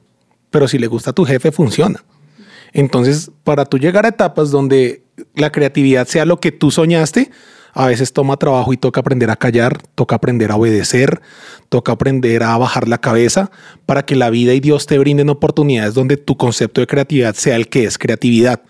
pero 0.50 0.70
si 0.70 0.80
le 0.80 0.88
gusta 0.88 1.10
a 1.10 1.14
tu 1.14 1.26
jefe 1.26 1.52
funciona. 1.52 2.02
Entonces, 2.72 3.32
para 3.44 3.66
tú 3.66 3.78
llegar 3.78 4.06
a 4.06 4.10
etapas 4.10 4.50
donde 4.50 5.04
la 5.34 5.52
creatividad 5.52 6.08
sea 6.08 6.24
lo 6.24 6.40
que 6.40 6.54
tú 6.54 6.72
soñaste, 6.72 7.32
a 7.76 7.88
veces 7.88 8.14
toma 8.14 8.38
trabajo 8.38 8.74
y 8.74 8.78
toca 8.78 9.02
aprender 9.02 9.30
a 9.30 9.36
callar, 9.36 9.78
toca 9.96 10.16
aprender 10.16 10.50
a 10.52 10.56
obedecer, 10.56 11.22
toca 11.68 11.92
aprender 11.92 12.42
a 12.42 12.58
bajar 12.58 12.88
la 12.88 12.98
cabeza 12.98 13.52
para 13.86 14.06
que 14.06 14.16
la 14.16 14.30
vida 14.30 14.54
y 14.54 14.62
Dios 14.62 14.86
te 14.88 14.98
brinden 14.98 15.30
oportunidades 15.30 15.94
donde 15.94 16.16
tu 16.16 16.38
concepto 16.38 16.80
de 16.80 16.88
creatividad 16.88 17.36
sea 17.36 17.58
el 17.58 17.68
que 17.68 17.84
es 17.84 17.98
creatividad. 17.98 18.62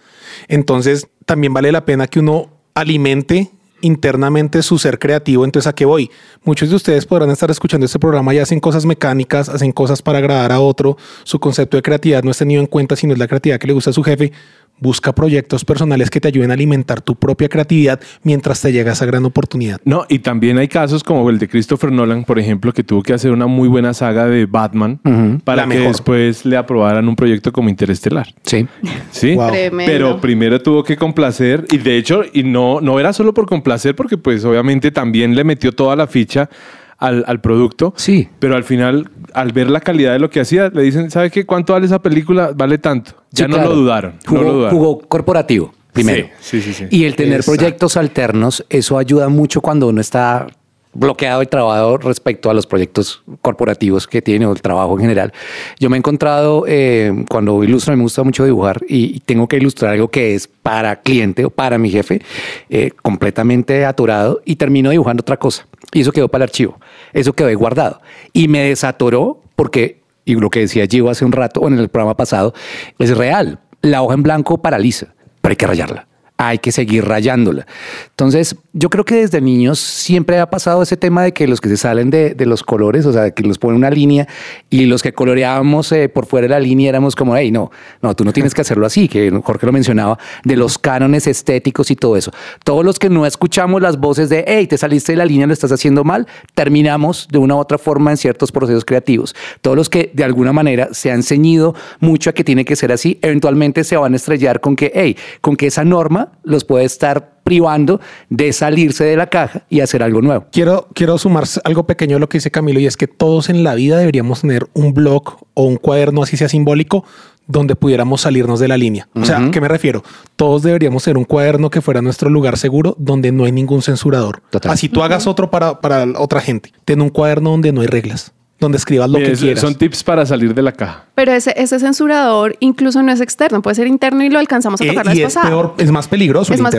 Entonces, 0.47 1.07
también 1.25 1.53
vale 1.53 1.71
la 1.71 1.85
pena 1.85 2.07
que 2.07 2.19
uno 2.19 2.49
alimente 2.73 3.51
internamente 3.81 4.63
su 4.63 4.79
ser 4.79 4.97
creativo. 4.97 5.45
Entonces, 5.45 5.67
¿a 5.67 5.73
qué 5.73 5.85
voy? 5.85 6.09
Muchos 6.43 6.69
de 6.69 6.75
ustedes 6.75 7.05
podrán 7.05 7.29
estar 7.29 7.51
escuchando 7.51 7.85
este 7.85 7.99
programa 7.99 8.33
y 8.33 8.39
hacen 8.39 8.59
cosas 8.59 8.85
mecánicas, 8.85 9.49
hacen 9.49 9.71
cosas 9.71 10.01
para 10.01 10.17
agradar 10.17 10.51
a 10.51 10.59
otro. 10.59 10.97
Su 11.23 11.39
concepto 11.39 11.77
de 11.77 11.83
creatividad 11.83 12.23
no 12.23 12.31
es 12.31 12.37
tenido 12.37 12.61
en 12.61 12.67
cuenta, 12.67 12.95
sino 12.95 13.13
es 13.13 13.19
la 13.19 13.27
creatividad 13.27 13.59
que 13.59 13.67
le 13.67 13.73
gusta 13.73 13.91
a 13.91 13.93
su 13.93 14.01
jefe. 14.01 14.31
Busca 14.79 15.13
proyectos 15.15 15.63
personales 15.63 16.09
que 16.09 16.19
te 16.19 16.27
ayuden 16.27 16.51
a 16.51 16.53
alimentar 16.53 17.01
tu 17.01 17.15
propia 17.15 17.47
creatividad 17.47 17.99
mientras 18.23 18.61
te 18.61 18.71
llega 18.73 18.91
esa 18.91 19.05
gran 19.05 19.23
oportunidad. 19.25 19.79
No, 19.85 20.05
y 20.09 20.19
también 20.19 20.57
hay 20.57 20.67
casos 20.67 21.03
como 21.03 21.29
el 21.29 21.39
de 21.39 21.47
Christopher 21.47 21.91
Nolan, 21.91 22.25
por 22.25 22.39
ejemplo, 22.39 22.73
que 22.73 22.83
tuvo 22.83 23.01
que 23.01 23.13
hacer 23.13 23.31
una 23.31 23.47
muy 23.47 23.67
buena 23.69 23.93
saga 23.93 24.27
de 24.27 24.45
Batman 24.45 24.99
para 25.43 25.63
La 25.63 25.69
que 25.69 25.75
mejor. 25.79 25.87
después 25.93 26.45
le 26.45 26.57
aprobaran 26.57 27.07
un 27.07 27.15
proyecto 27.15 27.51
como 27.53 27.69
Interestelar. 27.69 28.27
Sí. 28.43 28.67
Sí, 29.11 29.35
Wow. 29.35 29.51
Pero 29.85 30.19
primero 30.19 30.61
tuvo 30.61 30.83
que 30.83 30.97
complacer 30.97 31.65
y 31.71 31.77
de 31.77 31.97
hecho, 31.97 32.23
y 32.33 32.43
no, 32.43 32.81
no 32.81 32.99
era 32.99 33.13
solo 33.13 33.33
por 33.33 33.45
complacer, 33.45 33.95
porque 33.95 34.17
pues 34.17 34.43
obviamente 34.45 34.91
también 34.91 35.35
le 35.35 35.43
metió 35.43 35.71
toda 35.71 35.95
la 35.95 36.07
ficha 36.07 36.49
al, 36.97 37.23
al 37.27 37.41
producto. 37.41 37.93
Sí. 37.97 38.29
Pero 38.39 38.55
al 38.55 38.63
final, 38.63 39.09
al 39.33 39.51
ver 39.51 39.69
la 39.69 39.79
calidad 39.81 40.13
de 40.13 40.19
lo 40.19 40.29
que 40.29 40.39
hacía, 40.39 40.69
le 40.69 40.81
dicen, 40.81 41.11
¿sabe 41.11 41.29
qué? 41.31 41.45
¿Cuánto 41.45 41.73
vale 41.73 41.85
esa 41.85 42.01
película? 42.01 42.51
Vale 42.55 42.77
tanto. 42.77 43.11
Ya 43.31 43.45
Sí, 43.45 43.51
no 43.51 43.55
claro. 43.57 43.69
lo 43.71 43.75
dudaron. 43.75 44.13
Jugó, 44.25 44.41
no 44.41 44.47
lo 44.47 44.53
dudaron. 44.53 44.77
jugó 44.77 44.99
corporativo 44.99 45.73
primero. 45.93 46.27
Sí, 46.39 46.61
sí, 46.61 46.73
sí, 46.73 46.85
sí. 46.89 46.95
Y 46.97 47.05
el 47.05 47.15
tener 47.15 47.35
Exacto. 47.39 47.57
proyectos 47.57 47.97
alternos, 47.97 48.65
eso 48.69 48.97
ayuda 48.97 49.29
mucho 49.29 49.61
cuando 49.61 49.87
uno 49.87 50.01
está 50.01 50.47
bloqueado 50.95 51.43
y 51.43 51.45
trabado 51.45 51.97
respecto 51.97 52.49
a 52.49 52.53
los 52.53 52.65
proyectos 52.65 53.21
corporativos 53.41 54.07
que 54.07 54.21
tiene 54.21 54.45
o 54.45 54.51
el 54.51 54.61
trabajo 54.61 54.93
en 54.95 55.01
general. 55.01 55.33
Yo 55.79 55.89
me 55.89 55.97
he 55.97 55.99
encontrado 55.99 56.63
eh, 56.67 57.25
cuando 57.29 57.63
ilustro, 57.63 57.95
me 57.95 58.01
gusta 58.01 58.23
mucho 58.23 58.45
dibujar 58.45 58.81
y, 58.87 59.19
tengo 59.25 59.47
que 59.47 59.57
ilustrar 59.57 59.93
algo 59.93 60.07
que 60.07 60.35
es 60.35 60.47
para 60.47 61.01
cliente 61.01 61.45
o 61.45 61.49
para 61.49 61.77
mi 61.77 61.89
jefe, 61.89 62.21
eh, 62.69 62.91
completamente 63.01 63.85
atorado 63.85 64.41
y 64.45 64.55
termino 64.55 64.89
dibujando 64.89 65.21
otra 65.21 65.37
cosa. 65.37 65.67
Y 65.91 66.01
eso 66.01 66.11
quedó 66.11 66.27
para 66.29 66.45
el 66.45 66.49
archivo, 66.49 66.79
eso 67.13 67.33
quedó 67.33 67.49
ahí 67.49 67.55
guardado. 67.55 68.01
Y 68.33 68.47
me 68.47 68.69
desatoró 68.69 69.41
porque, 69.55 70.01
y 70.23 70.35
lo 70.35 70.49
que 70.49 70.61
decía 70.61 70.85
Gio 70.87 71.09
hace 71.09 71.25
un 71.25 71.31
rato 71.31 71.61
o 71.61 71.67
en 71.67 71.77
el 71.77 71.89
programa 71.89 72.15
pasado, 72.15 72.53
es 72.99 73.15
real. 73.17 73.59
La 73.81 74.01
hoja 74.01 74.13
en 74.13 74.23
blanco 74.23 74.57
paraliza, 74.59 75.07
pero 75.41 75.51
hay 75.51 75.57
que 75.57 75.67
rayarla 75.67 76.07
hay 76.37 76.59
que 76.59 76.71
seguir 76.71 77.05
rayándola. 77.05 77.65
Entonces, 78.09 78.55
yo 78.77 78.89
creo 78.89 79.05
que 79.05 79.15
desde 79.15 79.39
niños 79.39 79.79
siempre 79.79 80.37
ha 80.37 80.49
pasado 80.49 80.83
ese 80.83 80.97
tema 80.97 81.23
de 81.23 81.31
que 81.31 81.47
los 81.47 81.61
que 81.61 81.69
se 81.69 81.77
salen 81.77 82.09
de, 82.09 82.35
los 82.45 82.61
colores, 82.61 83.05
o 83.05 83.13
sea, 83.13 83.31
que 83.31 83.41
los 83.41 83.57
ponen 83.57 83.77
una 83.77 83.89
línea 83.89 84.27
y 84.69 84.85
los 84.85 85.01
que 85.01 85.13
coloreábamos 85.13 85.93
eh, 85.93 86.09
por 86.09 86.25
fuera 86.25 86.43
de 86.43 86.49
la 86.49 86.59
línea 86.59 86.89
éramos 86.89 87.15
como, 87.15 87.37
hey, 87.37 87.51
no, 87.51 87.71
no, 88.01 88.13
tú 88.17 88.25
no 88.25 88.33
tienes 88.33 88.53
que 88.53 88.59
hacerlo 88.59 88.85
así, 88.85 89.07
que 89.07 89.31
Jorge 89.31 89.65
lo 89.65 89.71
mencionaba, 89.71 90.19
de 90.43 90.57
los 90.57 90.77
cánones 90.77 91.25
estéticos 91.25 91.89
y 91.89 91.95
todo 91.95 92.17
eso. 92.17 92.31
Todos 92.65 92.83
los 92.83 92.99
que 92.99 93.09
no 93.09 93.25
escuchamos 93.25 93.81
las 93.81 93.97
voces 93.97 94.27
de, 94.27 94.43
hey, 94.45 94.67
te 94.67 94.77
saliste 94.77 95.13
de 95.13 95.19
la 95.19 95.25
línea, 95.25 95.47
lo 95.47 95.53
estás 95.53 95.71
haciendo 95.71 96.03
mal, 96.03 96.27
terminamos 96.53 97.29
de 97.31 97.37
una 97.37 97.55
u 97.55 97.59
otra 97.59 97.77
forma 97.77 98.11
en 98.11 98.17
ciertos 98.17 98.51
procesos 98.51 98.83
creativos. 98.83 99.37
Todos 99.61 99.77
los 99.77 99.89
que 99.89 100.11
de 100.13 100.25
alguna 100.25 100.51
manera 100.51 100.89
se 100.91 101.11
han 101.11 101.23
ceñido 101.23 101.75
mucho 102.01 102.29
a 102.29 102.33
que 102.33 102.43
tiene 102.43 102.65
que 102.65 102.75
ser 102.75 102.91
así, 102.91 103.19
eventualmente 103.21 103.85
se 103.85 103.95
van 103.95 104.11
a 104.11 104.17
estrellar 104.17 104.59
con 104.59 104.75
que, 104.75 104.91
hey, 104.93 105.15
con 105.39 105.55
que 105.55 105.67
esa 105.67 105.85
norma 105.85 106.33
los 106.43 106.65
puede 106.65 106.83
estar 106.83 107.34
privando 107.45 108.01
de 108.29 108.51
salirse 108.53 109.03
de 109.03 109.15
la 109.15 109.27
caja 109.27 109.65
y 109.69 109.81
hacer 109.81 110.01
algo 110.01 110.19
nuevo. 110.19 110.47
Quiero, 110.51 110.87
quiero 110.95 111.19
sumar 111.19 111.43
algo 111.63 111.85
pequeño 111.85 112.17
a 112.17 112.19
lo 112.19 112.27
que 112.27 112.39
dice 112.39 112.49
Camilo 112.49 112.79
y 112.79 112.87
es 112.87 112.97
que 112.97 113.05
todos 113.07 113.49
en 113.49 113.63
la 113.63 113.75
vida 113.75 113.99
deberíamos 113.99 114.41
tener 114.41 114.65
un 114.73 114.95
blog 114.95 115.37
o 115.53 115.63
un 115.65 115.77
cuaderno, 115.77 116.23
así 116.23 116.37
sea 116.37 116.49
simbólico, 116.49 117.05
donde 117.45 117.75
pudiéramos 117.75 118.21
salirnos 118.21 118.59
de 118.59 118.67
la 118.67 118.77
línea. 118.77 119.07
O 119.13 119.23
sea. 119.23 119.51
¿qué 119.51 119.61
me 119.61 119.67
refiero? 119.67 120.03
Todos 120.35 120.63
deberíamos 120.63 121.03
tener 121.03 121.19
un 121.19 121.25
cuaderno 121.25 121.69
que 121.69 121.81
fuera 121.81 122.01
nuestro 122.01 122.31
lugar 122.31 122.57
seguro 122.57 122.95
donde 122.97 123.31
no 123.31 123.45
hay 123.45 123.51
ningún 123.51 123.83
censurador. 123.83 124.41
Total. 124.49 124.71
Así 124.71 124.89
tú 124.89 125.03
hagas 125.03 125.27
otro 125.27 125.51
para, 125.51 125.81
para 125.81 126.05
otra 126.17 126.41
gente. 126.41 126.71
Ten 126.83 126.99
un 126.99 127.09
cuaderno 127.09 127.51
donde 127.51 127.71
no 127.71 127.81
hay 127.81 127.87
reglas, 127.87 128.33
donde 128.59 128.77
escribas 128.77 129.09
lo 129.09 129.17
que 129.19 129.33
es- 129.33 129.39
quieras. 129.39 129.59
Son 129.59 129.75
tips 129.75 130.03
para 130.03 130.25
salir 130.25 130.53
de 130.53 130.61
la 130.61 130.71
caja. 130.71 131.03
Pero 131.13 131.31
ese, 131.33 131.53
ese 131.57 131.79
censurador 131.79 132.55
incluso 132.61 133.01
no 133.03 133.11
es 133.11 133.21
externo, 133.21 133.61
puede 133.61 133.75
ser 133.75 133.87
interno 133.87 134.23
y 134.23 134.29
lo 134.29 134.39
alcanzamos 134.39 134.79
a 134.81 134.83
Eh, 134.83 134.87
tocar 134.89 135.05
la 135.05 135.13
y 135.13 135.19
vez 135.19 135.27
es 135.27 135.33
pasada. 135.33 135.49
peor, 135.49 135.73
es 135.77 135.91
más 135.91 136.07
peligroso. 136.07 136.53
Es 136.53 136.59
el 136.59 136.63
más, 136.63 136.73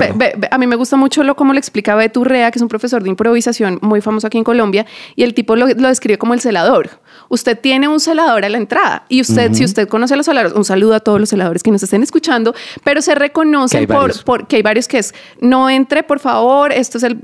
a 0.51 0.59
mí 0.59 0.67
me 0.67 0.77
gusta 0.77 0.97
mucho 0.97 1.23
lo 1.23 1.37
como 1.37 1.53
lo 1.53 1.59
explica 1.59 1.95
Beto 1.95 2.21
Urrea, 2.21 2.51
que 2.51 2.59
es 2.59 2.63
un 2.63 2.69
profesor 2.69 3.03
de 3.03 3.09
improvisación 3.11 3.79
muy 3.83 4.01
famoso 4.01 4.27
aquí 4.27 4.39
en 4.39 4.45
Colombia, 4.45 4.87
y 5.17 5.23
el 5.23 5.33
tipo 5.35 5.55
lo, 5.57 5.67
lo 5.67 5.89
describe 5.89 6.19
como 6.19 6.35
el 6.35 6.41
celador. 6.41 6.91
Usted 7.29 7.59
tiene 7.59 7.89
un 7.89 7.99
celador 8.01 8.45
a 8.45 8.49
la 8.49 8.59
entrada 8.59 9.05
y 9.09 9.21
usted, 9.21 9.53
si 9.55 9.65
usted 9.65 9.89
conoce 9.89 10.15
a 10.15 10.17
los 10.17 10.27
celadores, 10.27 10.57
un 10.57 10.65
saludo 10.65 10.95
a 10.95 11.01
todos 11.01 11.19
los 11.21 11.29
celadores 11.31 11.63
que 11.63 11.71
nos 11.71 11.83
estén 11.83 12.03
escuchando, 12.03 12.55
pero 12.85 13.01
se 13.03 13.15
reconocen 13.15 13.87
por, 13.87 14.23
por- 14.25 14.47
que 14.47 14.57
hay 14.57 14.63
varios 14.63 14.87
que 14.89 14.99
es 14.99 15.15
no 15.41 15.69
entre, 15.71 16.03
por 16.03 16.21
favor, 16.21 16.73
esto 16.73 16.99
es 16.99 17.05
el 17.05 17.17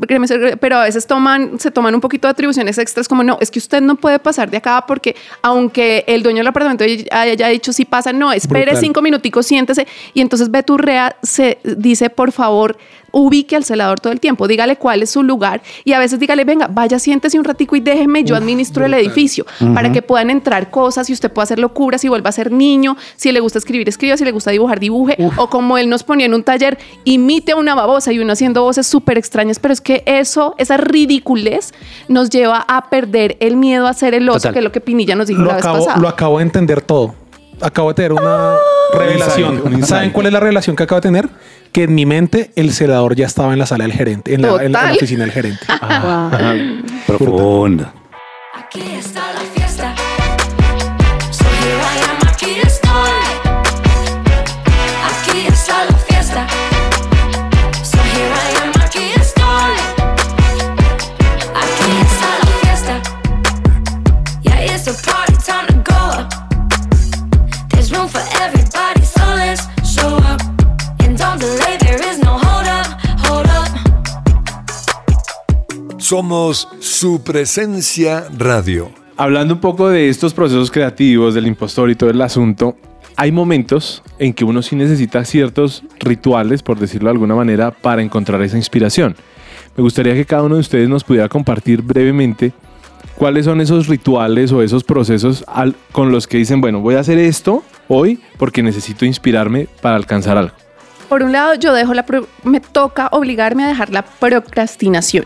pero 0.61 0.77
a 0.77 0.85
veces 0.85 1.07
toman, 1.07 1.59
se 1.59 1.71
toman 1.71 1.95
un 1.95 2.01
poquito 2.01 2.27
de 2.27 2.33
atribuciones 2.33 2.79
extras, 2.79 3.07
como 3.09 3.23
no, 3.23 3.39
es 3.41 3.51
que 3.51 3.59
usted 3.59 3.81
no 3.83 3.97
puede 3.97 4.19
pasar 4.19 4.42
de 4.51 4.57
acá 4.59 4.85
porque 4.87 5.17
aunque 5.43 6.05
el 6.07 6.23
dueño 6.23 6.39
del 6.39 6.47
apartamento 6.49 6.85
haya 7.11 7.49
dicho 7.49 7.73
si 7.73 7.85
pasa, 7.85 8.13
no, 8.13 8.33
espere 8.33 8.63
Brutal. 8.67 8.81
cinco 8.81 9.03
minuticos, 9.03 9.47
siéntese. 9.47 9.87
Y 10.15 10.21
entonces 10.21 10.51
Beturrea 10.51 11.17
se 11.23 11.59
dice, 11.63 12.11
por 12.11 12.33
favor, 12.33 12.77
ubique 13.13 13.57
al 13.57 13.65
celador 13.65 14.01
todo 14.01 14.13
el 14.13 14.21
tiempo, 14.21 14.49
dígale 14.49 14.77
cuál 14.77 15.03
es 15.03 15.11
su 15.11 15.23
lugar 15.23 15.63
y 15.85 15.93
a 15.93 15.99
veces 15.99 16.19
dígale, 16.19 16.45
venga, 16.45 16.69
vaya, 16.69 16.99
siéntese 16.99 17.39
un 17.39 17.45
ratico 17.45 17.77
y 17.77 17.81
déjeme, 17.81 18.25
yo 18.25 18.37
administro 18.37 18.85
el 18.85 18.95
edificio 18.95 19.47
para 19.75 19.93
que 19.93 20.03
puedan 20.03 20.31
entrar 20.31 20.71
cosas 20.71 21.09
y 21.11 21.13
usted 21.13 21.31
pueda 21.31 21.45
hacer 21.45 21.59
locuras 21.59 22.05
y 22.05 22.09
vuelva 22.09 22.31
a 22.31 22.33
ser 22.33 22.51
niño. 22.51 22.97
Si 23.17 23.31
le 23.33 23.41
gusta 23.41 23.59
escribir, 23.59 23.89
escriba, 23.89 24.17
si 24.17 24.25
le 24.25 24.33
gusta 24.33 24.51
dibujar, 24.51 24.81
dibuje. 24.81 25.17
O 25.37 25.49
como 25.49 25.79
él 25.79 25.89
nos 25.89 26.03
ponía 26.03 26.27
en 26.27 26.35
un 26.35 26.43
taller, 26.43 26.79
imite 27.05 27.53
a 27.53 27.57
una 27.57 27.75
babosa 27.75 28.13
y 28.13 28.19
uno 28.19 28.33
haciendo 28.33 28.63
voces 28.63 28.87
súper 28.87 29.19
extrañas, 29.19 29.59
pero 29.59 29.73
es 29.75 29.81
que 29.81 30.03
eso, 30.07 30.55
esa 30.59 30.77
ridiculez 30.77 31.73
nos 32.09 32.31
lleva 32.31 32.65
a 32.67 32.89
perder 32.89 33.37
el 33.41 33.57
miedo 33.57 33.87
a 33.87 33.93
ser 33.93 34.15
el 34.15 34.27
Total. 34.27 34.53
que 34.53 34.59
es 34.61 34.65
lo 34.65 34.73
que 34.73 34.81
Pinilla 34.81 35.15
nos 35.15 35.27
dijo 35.27 35.43
lo 35.43 35.49
la 35.49 35.57
vez 35.57 35.65
acabo, 35.65 35.85
pasada. 35.85 36.01
lo 36.01 36.09
acabo 36.09 36.39
de 36.39 36.45
entender 36.45 36.81
todo. 36.81 37.15
Acabo 37.63 37.89
de 37.91 37.95
tener 37.95 38.13
una 38.13 38.57
revelación. 38.95 39.51
insight, 39.55 39.67
un 39.67 39.73
insight. 39.75 39.89
¿Saben 39.89 40.11
cuál 40.11 40.27
es 40.27 40.33
la 40.33 40.41
revelación 40.41 40.77
que 40.77 40.83
acabo 40.83 41.01
de 41.01 41.09
tener? 41.09 41.29
Que 41.73 41.85
en 41.85 41.95
mi 41.95 42.05
mente 42.07 42.51
el 42.57 42.73
celador 42.73 43.15
ya 43.17 43.27
estaba 43.27 43.53
en 43.53 43.59
la 43.59 43.67
sala 43.67 43.85
del 43.85 43.93
gerente, 43.95 44.35
en 44.35 44.43
la, 44.43 44.49
en 44.49 44.55
la- 44.57 44.63
en 44.65 44.73
la 44.73 44.79
Total. 44.81 44.97
oficina 44.97 45.25
del 45.25 45.33
gerente. 45.33 45.65
Profundo. 47.07 47.91
Aquí 48.55 48.83
está 48.99 49.22
Somos 76.13 76.69
su 76.81 77.23
presencia 77.25 78.27
radio. 78.37 78.91
Hablando 79.17 79.55
un 79.55 79.61
poco 79.63 79.89
de 79.89 80.11
estos 80.11 80.35
procesos 80.35 80.71
creativos, 80.71 81.33
del 81.33 81.47
impostor 81.47 81.89
y 81.89 81.95
todo 81.95 82.11
el 82.11 82.21
asunto, 82.21 82.77
hay 83.17 83.33
momentos 83.33 84.03
en 84.19 84.35
que 84.35 84.45
uno 84.45 84.61
sí 84.61 84.77
necesita 84.77 85.25
ciertos 85.25 85.83
rituales, 86.01 86.63
por 86.63 86.79
decirlo 86.79 87.07
de 87.09 87.13
alguna 87.13 87.35
manera, 87.35 87.71
para 87.71 88.03
encontrar 88.03 88.43
esa 88.43 88.59
inspiración. 88.59 89.17
Me 89.75 89.83
gustaría 89.83 90.13
que 90.13 90.27
cada 90.27 90.43
uno 90.43 90.57
de 90.57 90.61
ustedes 90.61 90.87
nos 90.87 91.03
pudiera 91.03 91.31
compartir 91.31 91.81
brevemente 91.81 92.53
cuáles 93.17 93.47
son 93.47 93.63
esos 93.63 93.87
rituales 93.87 94.53
o 94.53 94.61
esos 94.61 94.85
procesos 94.85 95.43
al- 95.49 95.75
con 95.93 96.13
los 96.13 96.27
que 96.27 96.37
dicen, 96.37 96.61
bueno, 96.61 96.81
voy 96.81 96.97
a 96.97 97.01
hacer 97.01 97.17
esto 97.17 97.65
hoy 97.89 98.21
porque 98.37 98.63
necesito 98.63 99.07
inspirarme 99.07 99.67
para 99.81 99.97
alcanzar 99.97 100.37
algo. 100.37 100.55
Por 101.09 101.23
un 101.23 101.33
lado, 101.33 101.55
yo 101.55 101.73
dejo 101.73 101.95
la 101.95 102.05
me 102.45 102.61
toca 102.61 103.09
obligarme 103.13 103.65
a 103.65 103.69
dejar 103.69 103.89
la 103.89 104.03
procrastinación. 104.03 105.25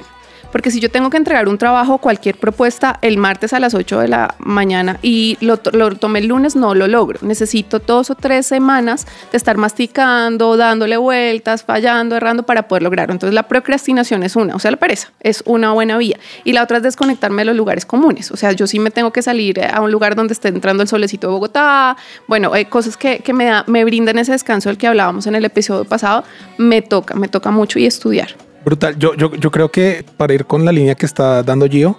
Porque 0.53 0.71
si 0.71 0.81
yo 0.81 0.91
tengo 0.91 1.11
que 1.11 1.17
entregar 1.19 1.49
un 1.49 1.59
trabajo, 1.59 1.99
cualquier 1.99 2.39
propuesta 2.39 2.99
el 3.03 3.19
martes 3.19 3.53
a 3.53 3.61
las 3.61 3.75
8 3.75 4.01
de 4.01 4.09
la 4.09 4.35
mañana 4.39 4.99
y 5.03 5.37
lo, 5.41 5.61
lo 5.73 5.95
tomé 5.97 6.21
el 6.21 6.27
lunes, 6.29 6.57
no 6.57 6.75
lo 6.75 6.89
logro. 6.89 7.19
Necesito 7.23 7.79
dos 7.79 8.11
o 8.11 8.15
tres 8.15 8.47
semanas 8.47 9.07
de 9.31 9.37
estar 9.37 9.57
masticando, 9.59 10.57
dándole 10.57 10.97
vueltas, 10.97 11.63
fallando, 11.63 12.17
errando 12.17 12.45
para 12.45 12.69
poder 12.69 12.83
lograrlo. 12.83 13.13
Entonces 13.13 13.35
la 13.35 13.43
procrastinación 13.45 14.23
es 14.23 14.35
una, 14.37 14.55
o 14.55 14.59
sea, 14.59 14.71
la 14.71 14.77
pereza 14.79 15.13
es 15.21 15.43
una 15.47 15.73
buena 15.73 15.99
vía. 15.99 16.19
Y 16.45 16.53
la 16.53 16.63
otra 16.63 16.79
es 16.79 16.83
desconectarme 16.83 17.43
de 17.43 17.47
los 17.47 17.57
lugares 17.57 17.85
comunes. 17.85 18.31
O 18.31 18.37
sea, 18.37 18.53
yo 18.53 18.67
sí 18.67 18.79
me 18.79 18.91
tengo 18.91 19.13
que 19.13 19.23
salir 19.23 19.63
a 19.63 19.81
un 19.81 19.91
lugar 19.91 20.15
donde 20.17 20.33
esté 20.33 20.49
entrando 20.49 20.83
el 20.83 20.89
solecito 20.89 21.27
de 21.27 21.33
Bogotá. 21.35 21.97
Bueno, 22.29 22.53
hay 22.55 22.65
cosas 22.67 22.97
que, 22.97 23.19
que 23.19 23.33
me, 23.33 23.45
da- 23.47 23.65
me 23.67 23.85
brindan 23.85 24.19
ese 24.19 24.33
descanso 24.33 24.69
del 24.71 24.79
que 24.79 24.87
hablábamos 24.87 25.27
en 25.27 25.35
el 25.35 25.45
episodio 25.45 25.85
pasado. 25.85 26.25
Me 26.57 26.81
toca, 26.83 27.15
me 27.15 27.29
toca 27.29 27.51
mucho 27.51 27.79
y 27.79 27.87
estudiar. 27.87 28.29
Brutal. 28.67 28.99
Yo, 28.99 29.15
yo, 29.15 29.33
yo 29.37 29.53
creo 29.53 29.71
que 29.71 30.05
para 30.17 30.35
ir 30.35 30.45
con 30.45 30.65
la 30.65 30.73
línea 30.73 30.97
que 30.97 31.07
está 31.07 31.45
dando 31.45 31.69
Gio, 31.69 31.97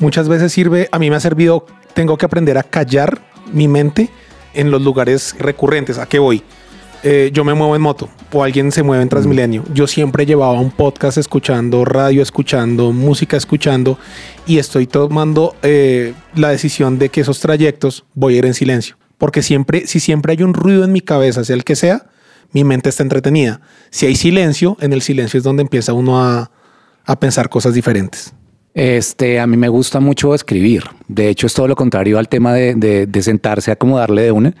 muchas 0.00 0.28
veces 0.28 0.52
sirve, 0.52 0.88
a 0.90 0.98
mí 0.98 1.10
me 1.10 1.14
ha 1.14 1.20
servido, 1.20 1.64
tengo 1.94 2.18
que 2.18 2.26
aprender 2.26 2.58
a 2.58 2.64
callar 2.64 3.22
mi 3.52 3.68
mente 3.68 4.10
en 4.52 4.72
los 4.72 4.82
lugares 4.82 5.36
recurrentes. 5.38 5.96
¿A 5.96 6.06
qué 6.06 6.18
voy? 6.18 6.42
Eh, 7.04 7.30
yo 7.32 7.44
me 7.44 7.54
muevo 7.54 7.76
en 7.76 7.82
moto 7.82 8.08
o 8.32 8.42
alguien 8.42 8.72
se 8.72 8.82
mueve 8.82 9.04
en 9.04 9.08
Transmilenio. 9.08 9.62
Yo 9.72 9.86
siempre 9.86 10.26
llevaba 10.26 10.60
un 10.60 10.72
podcast 10.72 11.18
escuchando, 11.18 11.84
radio 11.84 12.20
escuchando, 12.20 12.90
música 12.90 13.36
escuchando 13.36 13.96
y 14.44 14.58
estoy 14.58 14.88
tomando 14.88 15.54
eh, 15.62 16.14
la 16.34 16.48
decisión 16.48 16.98
de 16.98 17.10
que 17.10 17.20
esos 17.20 17.38
trayectos 17.38 18.04
voy 18.14 18.34
a 18.34 18.38
ir 18.38 18.46
en 18.46 18.54
silencio. 18.54 18.96
Porque 19.18 19.40
siempre, 19.40 19.86
si 19.86 20.00
siempre 20.00 20.32
hay 20.32 20.42
un 20.42 20.52
ruido 20.52 20.82
en 20.82 20.90
mi 20.90 21.00
cabeza, 21.00 21.44
sea 21.44 21.54
el 21.54 21.62
que 21.62 21.76
sea, 21.76 22.06
mi 22.52 22.64
mente 22.64 22.88
está 22.88 23.02
entretenida. 23.02 23.60
Si 23.90 24.06
hay 24.06 24.16
silencio, 24.16 24.76
en 24.80 24.92
el 24.92 25.02
silencio 25.02 25.38
es 25.38 25.44
donde 25.44 25.62
empieza 25.62 25.92
uno 25.92 26.20
a, 26.22 26.50
a 27.04 27.20
pensar 27.20 27.48
cosas 27.48 27.74
diferentes. 27.74 28.34
Este, 28.74 29.40
a 29.40 29.46
mí 29.48 29.56
me 29.56 29.68
gusta 29.68 29.98
mucho 29.98 30.36
escribir. 30.36 30.84
De 31.08 31.28
hecho, 31.28 31.48
es 31.48 31.54
todo 31.54 31.66
lo 31.66 31.74
contrario 31.74 32.16
al 32.16 32.28
tema 32.28 32.52
de, 32.54 32.74
de- 32.76 33.06
de 33.08 33.22
sentarse 33.22 33.72
a 33.72 33.74
acomodarle 33.74 34.22
de 34.22 34.30
una. 34.30 34.54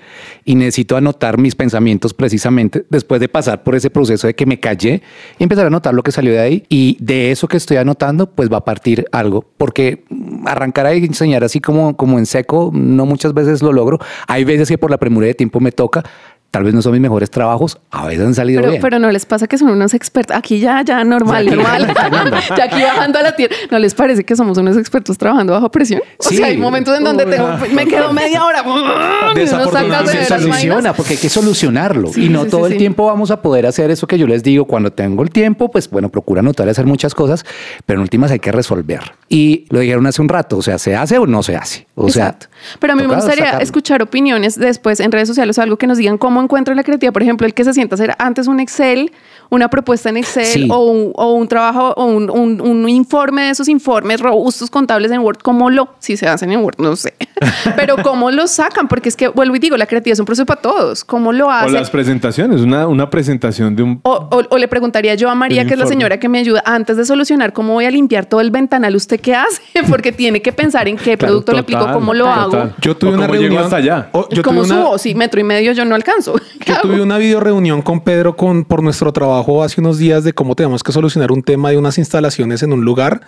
Y 0.44 0.56
necesito 0.56 0.96
anotar 0.96 1.38
mis 1.38 1.54
pensamientos 1.54 2.14
precisamente 2.14 2.84
después 2.90 3.20
de 3.20 3.28
pasar 3.28 3.62
por 3.62 3.76
ese 3.76 3.90
proceso 3.90 4.26
de 4.26 4.34
que 4.34 4.44
me 4.44 4.58
callé 4.58 5.02
y 5.38 5.42
empezar 5.44 5.64
a 5.64 5.68
anotar 5.68 5.94
lo 5.94 6.02
que 6.02 6.10
salió 6.10 6.32
de 6.32 6.40
ahí. 6.40 6.64
Y 6.68 6.96
de 7.00 7.30
eso 7.30 7.46
que 7.46 7.58
estoy 7.58 7.76
anotando, 7.76 8.28
pues 8.28 8.50
va 8.50 8.56
a 8.56 8.64
partir 8.64 9.04
algo. 9.12 9.44
Porque 9.56 10.02
arrancar 10.46 10.86
a 10.86 10.94
enseñar 10.94 11.44
así 11.44 11.60
como, 11.60 11.96
como 11.96 12.18
en 12.18 12.26
seco, 12.26 12.72
no 12.74 13.06
muchas 13.06 13.34
veces 13.34 13.62
lo 13.62 13.72
logro. 13.72 13.98
Hay 14.26 14.42
veces 14.42 14.68
que 14.68 14.78
por 14.78 14.90
la 14.90 14.98
premura 14.98 15.28
de 15.28 15.34
tiempo 15.34 15.60
me 15.60 15.70
toca. 15.70 16.02
Tal 16.50 16.64
vez 16.64 16.72
no 16.72 16.80
son 16.80 16.92
mis 16.92 17.00
mejores 17.02 17.30
trabajos, 17.30 17.78
a 17.90 18.06
veces 18.06 18.24
han 18.24 18.34
salido 18.34 18.60
Pero, 18.62 18.70
bien. 18.70 18.80
pero 18.82 18.98
no 18.98 19.10
les 19.12 19.26
pasa 19.26 19.46
que 19.46 19.58
son 19.58 19.68
unos 19.68 19.92
expertos. 19.92 20.34
Aquí 20.34 20.58
ya, 20.60 20.80
ya 20.82 21.04
normal, 21.04 21.46
aquí- 21.46 21.56
normal. 21.56 21.86
ya 22.56 22.64
aquí 22.64 22.80
bajando 22.82 23.18
a 23.18 23.22
la 23.22 23.36
tierra. 23.36 23.54
¿No 23.70 23.78
les 23.78 23.94
parece 23.94 24.24
que 24.24 24.34
somos 24.34 24.56
unos 24.56 24.78
expertos 24.78 25.18
trabajando 25.18 25.52
bajo 25.52 25.70
presión? 25.70 26.00
O 26.18 26.22
Sí. 26.26 26.38
sea, 26.38 26.46
hay 26.46 26.56
momentos 26.56 26.96
en 26.96 27.04
donde 27.04 27.26
tengo, 27.26 27.50
me 27.74 27.86
quedo 27.86 28.14
media 28.14 28.42
hora. 28.44 28.62
y 28.64 28.68
uno 28.70 28.86
saca 28.86 29.34
de 29.34 29.40
Desafortunadamente 29.40 30.14
las 30.14 30.26
se 30.28 30.38
soluciona 30.40 30.92
porque 30.94 31.12
hay 31.12 31.18
que 31.18 31.28
solucionarlo 31.28 32.08
Sí, 32.14 32.24
y 32.24 32.28
no 32.30 32.44
sí, 32.44 32.50
todo 32.50 32.66
el 32.66 32.78
tiempo 32.78 33.04
vamos 33.06 33.30
a 33.30 33.42
poder 33.42 33.66
hacer 33.66 33.90
eso 33.90 34.06
que 34.06 34.16
yo 34.18 34.26
les 34.26 34.42
digo 34.42 34.64
cuando 34.64 34.90
tengo 34.90 35.22
el 35.22 35.30
tiempo 35.30 35.70
pues 35.70 35.90
bueno 35.90 36.08
procura 36.08 36.40
anotar 36.40 36.66
y 36.66 36.70
hacer 36.70 36.86
muchas 36.86 37.14
cosas 37.14 37.44
pero 37.84 37.98
en 37.98 38.02
últimas 38.02 38.30
hay 38.30 38.38
que 38.38 38.52
resolver 38.52 39.00
y 39.28 39.66
lo 39.70 39.80
dijeron 39.80 40.06
hace 40.06 40.22
un 40.22 40.28
rato 40.28 40.56
o 40.56 40.62
sea 40.62 40.78
se 40.78 40.96
hace 40.96 41.18
o 41.18 41.26
no 41.26 41.42
se 41.42 41.56
hace 41.56 41.86
o 41.94 42.08
sea. 42.08 42.36
Pero 42.78 42.92
a 42.92 42.96
mí 42.96 43.02
me 43.02 43.14
gustaría 43.14 43.44
sacarlo. 43.44 43.62
escuchar 43.62 44.02
opiniones 44.02 44.58
después 44.58 45.00
en 45.00 45.10
redes 45.10 45.28
sociales 45.28 45.58
o 45.58 45.62
algo 45.62 45.76
que 45.76 45.86
nos 45.86 45.98
digan 45.98 46.16
cómo 46.16 46.40
encuentran 46.40 46.76
la 46.76 46.84
creatividad. 46.84 47.12
Por 47.12 47.22
ejemplo, 47.22 47.46
el 47.46 47.54
que 47.54 47.64
se 47.64 47.74
sienta 47.74 47.94
a 47.94 47.96
hacer 47.96 48.14
antes 48.18 48.46
un 48.46 48.60
Excel, 48.60 49.12
una 49.50 49.68
propuesta 49.68 50.08
en 50.10 50.18
Excel 50.18 50.44
Sí. 50.46 50.68
o, 50.70 50.78
un, 50.90 51.12
o 51.14 51.32
un 51.32 51.48
trabajo 51.48 51.94
o 51.96 52.04
un, 52.04 52.28
un- 52.30 52.60
un 52.60 52.88
informe 52.88 53.42
de 53.44 53.50
esos 53.50 53.68
informes 53.68 54.20
robustos 54.20 54.70
contables 54.70 55.10
en 55.12 55.20
Word. 55.20 55.38
¿Cómo 55.42 55.70
lo? 55.70 55.88
Si 55.98 56.16
se 56.16 56.28
hacen 56.28 56.52
en 56.52 56.60
Word, 56.60 56.76
no 56.78 56.96
sé. 56.96 57.14
Pero 57.76 57.96
¿cómo 58.02 58.30
lo 58.30 58.46
sacan? 58.46 58.88
Porque 58.88 59.08
es 59.08 59.16
que, 59.16 59.28
vuelvo 59.28 59.56
y 59.56 59.58
digo, 59.58 59.76
la 59.76 59.86
creatividad 59.86 60.14
es 60.14 60.20
un 60.20 60.26
proceso 60.26 60.44
para 60.46 60.60
todos. 60.60 61.04
¿Cómo 61.04 61.32
lo 61.32 61.46
O 61.46 61.50
hacen? 61.50 61.72
las 61.74 61.90
presentaciones, 61.90 62.60
una, 62.60 62.86
una 62.86 63.08
presentación 63.10 63.74
de 63.76 63.82
un... 63.82 64.00
O, 64.02 64.28
o- 64.30 64.42
o 64.50 64.58
le 64.58 64.68
preguntaría 64.68 65.14
yo 65.14 65.30
a 65.30 65.34
María, 65.34 65.64
que 65.66 65.74
es 65.74 65.78
la 65.78 65.86
señora 65.86 66.18
que 66.20 66.28
me 66.28 66.38
ayuda, 66.38 66.62
antes 66.66 66.96
de 66.96 67.04
solucionar 67.04 67.52
cómo 67.52 67.72
voy 67.74 67.84
a 67.86 67.90
limpiar 67.90 68.26
todo 68.26 68.40
el 68.40 68.50
ventanal, 68.50 68.94
¿usted 68.96 69.20
qué 69.20 69.34
hace? 69.34 69.62
Porque 69.88 70.12
tiene 70.12 70.42
que 70.42 70.52
pensar 70.52 70.88
en 70.88 70.96
qué 70.96 71.16
Claro, 71.16 71.32
producto 71.32 71.52
le 71.52 71.60
aplico, 71.60 71.90
cómo 71.92 72.12
lo 72.14 72.24
total. 72.24 72.40
hago. 72.62 72.70
Yo 72.80 72.96
tuve 72.96 73.10
¿O 73.10 73.14
una 73.14 73.22
cómo 73.26 73.34
llego 73.34 73.42
reunión 73.44 73.64
hasta 73.64 73.76
allá? 73.76 74.08
o- 74.12 74.28
yo 74.30 74.42
¿Cómo 74.42 74.62
tuve 74.62 74.72
una- 74.74 74.82
subo? 74.84 74.98
Si 74.98 75.14
metro 75.14 75.40
y 75.40 75.44
medio 75.44 75.72
yo 75.72 75.84
no 75.84 75.94
alcanzo. 75.94 76.34
¿Qué 76.60 76.66
Yo 76.72 76.74
hago? 76.74 76.82
tuve 76.82 77.00
una 77.00 77.18
video 77.18 77.40
reunión 77.40 77.82
con 77.82 78.00
Pedro 78.00 78.36
con, 78.36 78.64
por 78.64 78.82
nuestro 78.82 79.12
trabajo 79.12 79.37
hace 79.62 79.80
unos 79.80 79.98
días 79.98 80.24
de 80.24 80.32
cómo 80.32 80.54
tenemos 80.54 80.82
que 80.82 80.92
solucionar 80.92 81.32
un 81.32 81.42
tema 81.42 81.70
de 81.70 81.78
unas 81.78 81.98
instalaciones 81.98 82.62
en 82.62 82.72
un 82.72 82.84
lugar 82.84 83.22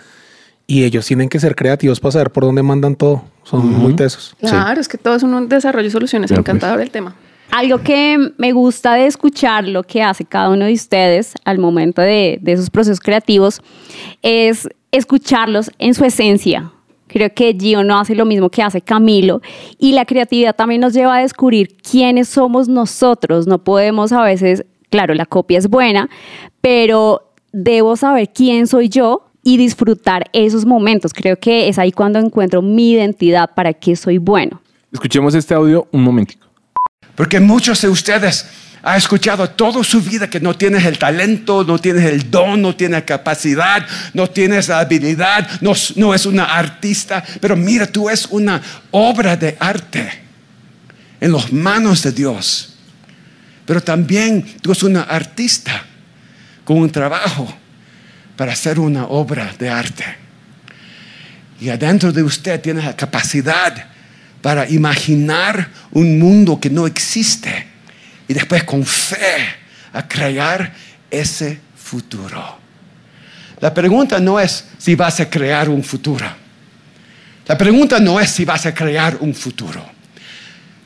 y 0.67 0.83
ellos 0.83 1.05
tienen 1.05 1.29
que 1.29 1.39
ser 1.39 1.55
creativos 1.55 1.99
para 1.99 2.13
saber 2.13 2.31
por 2.31 2.43
dónde 2.43 2.63
mandan 2.63 2.95
todo. 2.95 3.23
Son 3.43 3.67
muy 3.67 3.93
tesos. 3.95 4.35
Claro, 4.39 4.79
es 4.79 4.87
que 4.87 4.97
todo 4.97 5.15
es 5.15 5.23
un 5.23 5.49
desarrollo 5.49 5.85
de 5.85 5.91
soluciones. 5.91 6.31
Encantador 6.31 6.79
el 6.81 6.91
tema. 6.91 7.15
Algo 7.51 7.79
que 7.79 8.31
me 8.37 8.53
gusta 8.53 8.93
de 8.93 9.07
escuchar 9.07 9.67
lo 9.67 9.83
que 9.83 10.01
hace 10.01 10.23
cada 10.23 10.49
uno 10.49 10.65
de 10.65 10.73
ustedes 10.73 11.33
al 11.43 11.57
momento 11.57 12.01
de, 12.01 12.39
de 12.41 12.55
sus 12.55 12.69
procesos 12.69 13.01
creativos 13.01 13.61
es 14.21 14.69
escucharlos 14.91 15.69
en 15.77 15.93
su 15.93 16.05
esencia. 16.05 16.71
Creo 17.11 17.29
que 17.33 17.53
Gio 17.59 17.83
no 17.83 17.99
hace 17.99 18.15
lo 18.15 18.25
mismo 18.25 18.49
que 18.49 18.63
hace 18.63 18.81
Camilo 18.81 19.41
y 19.77 19.91
la 19.91 20.05
creatividad 20.05 20.55
también 20.55 20.79
nos 20.79 20.93
lleva 20.93 21.17
a 21.17 21.21
descubrir 21.21 21.75
quiénes 21.75 22.29
somos 22.29 22.69
nosotros. 22.69 23.47
No 23.47 23.61
podemos 23.61 24.13
a 24.13 24.23
veces, 24.23 24.65
claro, 24.91 25.15
la 25.15 25.25
copia 25.25 25.57
es 25.57 25.67
buena, 25.67 26.09
pero 26.61 27.33
debo 27.51 27.95
saber 27.95 28.29
quién 28.31 28.67
soy 28.67 28.89
yo 28.89 29.31
y 29.43 29.57
disfrutar 29.57 30.29
esos 30.33 30.65
momentos. 30.65 31.13
Creo 31.13 31.37
que 31.37 31.67
es 31.67 31.79
ahí 31.79 31.91
cuando 31.91 32.19
encuentro 32.19 32.61
mi 32.61 32.91
identidad, 32.91 33.49
para 33.55 33.73
qué 33.73 33.95
soy 33.95 34.19
bueno. 34.19 34.61
Escuchemos 34.91 35.33
este 35.33 35.55
audio 35.55 35.87
un 35.91 36.03
momentico. 36.03 36.45
Porque 37.15 37.39
muchos 37.39 37.81
de 37.81 37.89
ustedes 37.89 38.45
han 38.83 38.97
escuchado 38.97 39.49
toda 39.49 39.83
su 39.83 40.01
vida 40.01 40.29
que 40.29 40.39
no 40.39 40.55
tienes 40.55 40.85
el 40.85 40.97
talento, 40.97 41.63
no 41.63 41.79
tienes 41.79 42.05
el 42.05 42.29
don, 42.29 42.61
no 42.61 42.75
tienes 42.75 43.03
capacidad, 43.03 43.85
no 44.13 44.27
tienes 44.27 44.67
la 44.67 44.79
habilidad, 44.79 45.47
no, 45.61 45.73
no 45.95 46.13
es 46.13 46.25
una 46.25 46.45
artista. 46.45 47.23
Pero 47.39 47.55
mira, 47.55 47.87
tú 47.87 48.09
es 48.09 48.27
una 48.27 48.61
obra 48.91 49.37
de 49.37 49.55
arte 49.59 50.11
en 51.19 51.31
las 51.31 51.51
manos 51.53 52.03
de 52.03 52.11
Dios. 52.11 52.70
Pero 53.71 53.81
también 53.81 54.43
tú 54.61 54.73
es 54.73 54.83
una 54.83 55.03
artista 55.03 55.85
con 56.65 56.79
un 56.79 56.91
trabajo 56.91 57.47
para 58.35 58.51
hacer 58.51 58.77
una 58.77 59.05
obra 59.05 59.55
de 59.57 59.69
arte. 59.69 60.03
Y 61.61 61.69
adentro 61.69 62.11
de 62.11 62.21
usted 62.21 62.59
tiene 62.59 62.83
la 62.83 62.97
capacidad 62.97 63.73
para 64.41 64.69
imaginar 64.69 65.69
un 65.91 66.19
mundo 66.19 66.59
que 66.59 66.69
no 66.69 66.85
existe 66.85 67.65
y 68.27 68.33
después 68.33 68.65
con 68.65 68.85
fe 68.85 69.47
a 69.93 70.05
crear 70.05 70.73
ese 71.09 71.61
futuro. 71.73 72.59
La 73.61 73.73
pregunta 73.73 74.19
no 74.19 74.37
es 74.37 74.65
si 74.79 74.95
vas 74.95 75.21
a 75.21 75.29
crear 75.29 75.69
un 75.69 75.81
futuro. 75.81 76.27
La 77.47 77.57
pregunta 77.57 78.01
no 78.01 78.19
es 78.19 78.31
si 78.31 78.43
vas 78.43 78.65
a 78.65 78.73
crear 78.73 79.15
un 79.21 79.33
futuro. 79.33 79.81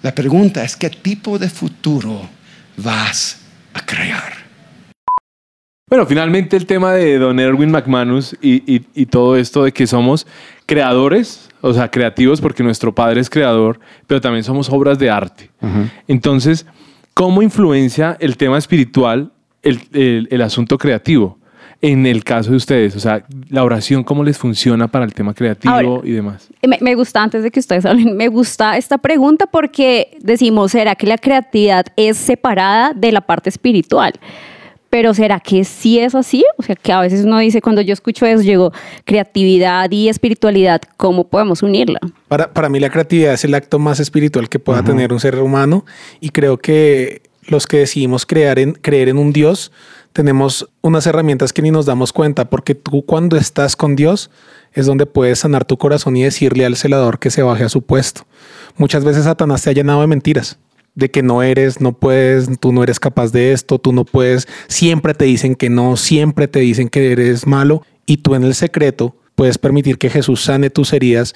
La 0.04 0.14
pregunta 0.14 0.64
es 0.64 0.76
qué 0.76 0.92
tipo 0.92 1.40
de 1.40 1.50
futuro 1.50 2.30
vas 2.78 3.42
a 3.74 3.86
crear. 3.86 4.34
Bueno, 5.90 6.06
finalmente 6.08 6.58
el 6.58 6.66
tema 6.66 6.94
de 6.94 7.20
Don 7.20 7.40
Erwin 7.40 7.70
McManus 7.72 8.36
y, 8.42 8.64
y- 8.76 8.86
y 8.96 9.06
todo 9.06 9.38
esto 9.38 9.64
de 9.64 9.72
que 9.72 9.86
somos 9.86 10.26
creadores, 10.66 11.50
o 11.62 11.74
sea, 11.74 11.92
creativos 11.92 12.42
porque 12.42 12.64
nuestro 12.64 12.94
padre 12.96 13.22
es 13.22 13.30
creador, 13.30 13.80
pero 14.08 14.20
también 14.20 14.44
somos 14.44 14.70
obras 14.70 14.98
de 14.98 15.10
arte. 15.12 15.52
Entonces, 16.08 16.66
¿cómo 17.14 17.42
influencia 17.44 18.18
el 18.20 18.36
tema 18.36 18.58
espiritual 18.58 19.32
el, 19.62 19.82
el- 19.94 20.28
el 20.32 20.42
asunto 20.42 20.78
creativo? 20.80 21.38
En 21.88 22.08
el 22.08 22.24
caso 22.24 22.50
de 22.50 22.58
ustedes, 22.58 22.96
o 22.96 23.00
sea, 23.00 23.24
la 23.50 23.64
oración, 23.64 24.04
¿cómo 24.04 24.24
les 24.24 24.40
funciona 24.40 24.88
para 24.88 25.06
el 25.06 25.14
tema 25.14 25.36
creativo 25.36 25.72
Ahora, 25.72 26.02
y 26.04 26.14
demás? 26.14 26.50
Me, 26.68 26.80
me 26.82 26.96
gusta, 26.96 27.22
antes 27.22 27.44
de 27.44 27.52
que 27.52 27.60
ustedes 27.60 27.86
hablen, 27.86 28.18
me 28.18 28.28
gusta 28.28 28.76
esta 28.76 28.98
pregunta 28.98 29.46
porque 29.46 30.18
decimos, 30.20 30.72
¿será 30.72 30.96
que 30.96 31.06
la 31.06 31.20
creatividad 31.20 31.86
es 31.96 32.18
separada 32.18 32.94
de 32.96 33.12
la 33.12 33.22
parte 33.22 33.50
espiritual? 33.50 34.14
Pero 34.90 35.14
¿será 35.14 35.40
que 35.40 35.64
sí 35.64 36.00
es 36.00 36.16
así? 36.16 36.44
O 36.58 36.64
sea, 36.64 36.76
que 36.76 36.92
a 36.92 37.02
veces 37.02 37.24
uno 37.24 37.38
dice, 37.38 37.62
cuando 37.62 37.82
yo 37.82 37.94
escucho 37.94 38.26
eso, 38.26 38.42
digo, 38.42 38.72
creatividad 39.04 39.92
y 39.92 40.10
espiritualidad, 40.10 40.82
¿cómo 40.98 41.28
podemos 41.28 41.62
unirla? 41.62 42.00
Para, 42.28 42.52
para 42.52 42.68
mí 42.68 42.80
la 42.80 42.90
creatividad 42.90 43.34
es 43.34 43.46
el 43.46 43.54
acto 43.54 43.78
más 43.78 44.00
espiritual 44.00 44.50
que 44.50 44.58
pueda 44.58 44.84
tener 44.84 45.14
un 45.14 45.20
ser 45.20 45.36
humano 45.36 45.86
y 46.20 46.30
creo 46.30 46.58
que 46.58 47.22
los 47.48 47.68
que 47.68 47.78
decidimos 47.78 48.26
crear 48.26 48.60
en, 48.60 48.74
creer 48.74 49.10
en 49.10 49.18
un 49.18 49.34
Dios 49.34 49.72
tenemos 50.16 50.70
unas 50.82 51.06
herramientas 51.08 51.52
que 51.52 51.62
ni 51.62 51.72
nos 51.72 51.86
damos 51.86 52.14
cuenta 52.14 52.50
porque 52.50 52.74
tú 52.74 53.06
cuando 53.06 53.36
estás 53.36 53.76
con 53.76 53.98
Dios 53.98 54.32
es 54.72 54.86
donde 54.86 55.06
puedes 55.06 55.40
sanar 55.40 55.66
tu 55.66 55.78
corazón 55.78 56.16
y 56.16 56.24
decirle 56.24 56.66
al 56.66 56.78
celador 56.78 57.20
que 57.20 57.30
se 57.30 57.44
baje 57.44 57.66
a 57.66 57.70
su 57.70 57.82
puesto. 57.82 58.26
Muchas 58.78 59.04
veces 59.04 59.26
Satanás 59.26 59.62
te 59.62 59.72
ha 59.72 59.74
llenado 59.74 60.00
de 60.00 60.08
mentiras 60.08 60.58
de 60.96 61.12
que 61.12 61.22
no 61.22 61.44
eres, 61.44 61.82
no 61.82 61.92
puedes, 61.92 62.48
tú 62.62 62.72
no 62.72 62.82
eres 62.82 63.00
capaz 63.00 63.34
de 63.34 63.52
esto, 63.52 63.78
tú 63.78 63.92
no 63.92 64.06
puedes, 64.06 64.48
siempre 64.70 65.14
te 65.14 65.26
dicen 65.26 65.56
que 65.56 65.70
no, 65.70 65.98
siempre 65.98 66.48
te 66.48 66.60
dicen 66.60 66.88
que 66.88 67.12
eres 67.12 67.46
malo 67.46 67.84
y 68.06 68.18
tú 68.18 68.36
en 68.36 68.44
el 68.44 68.56
secreto 68.56 69.18
puedes 69.36 69.58
permitir 69.58 69.98
que 69.98 70.10
Jesús 70.10 70.42
sane 70.42 70.70
tus 70.70 70.94
heridas 70.94 71.34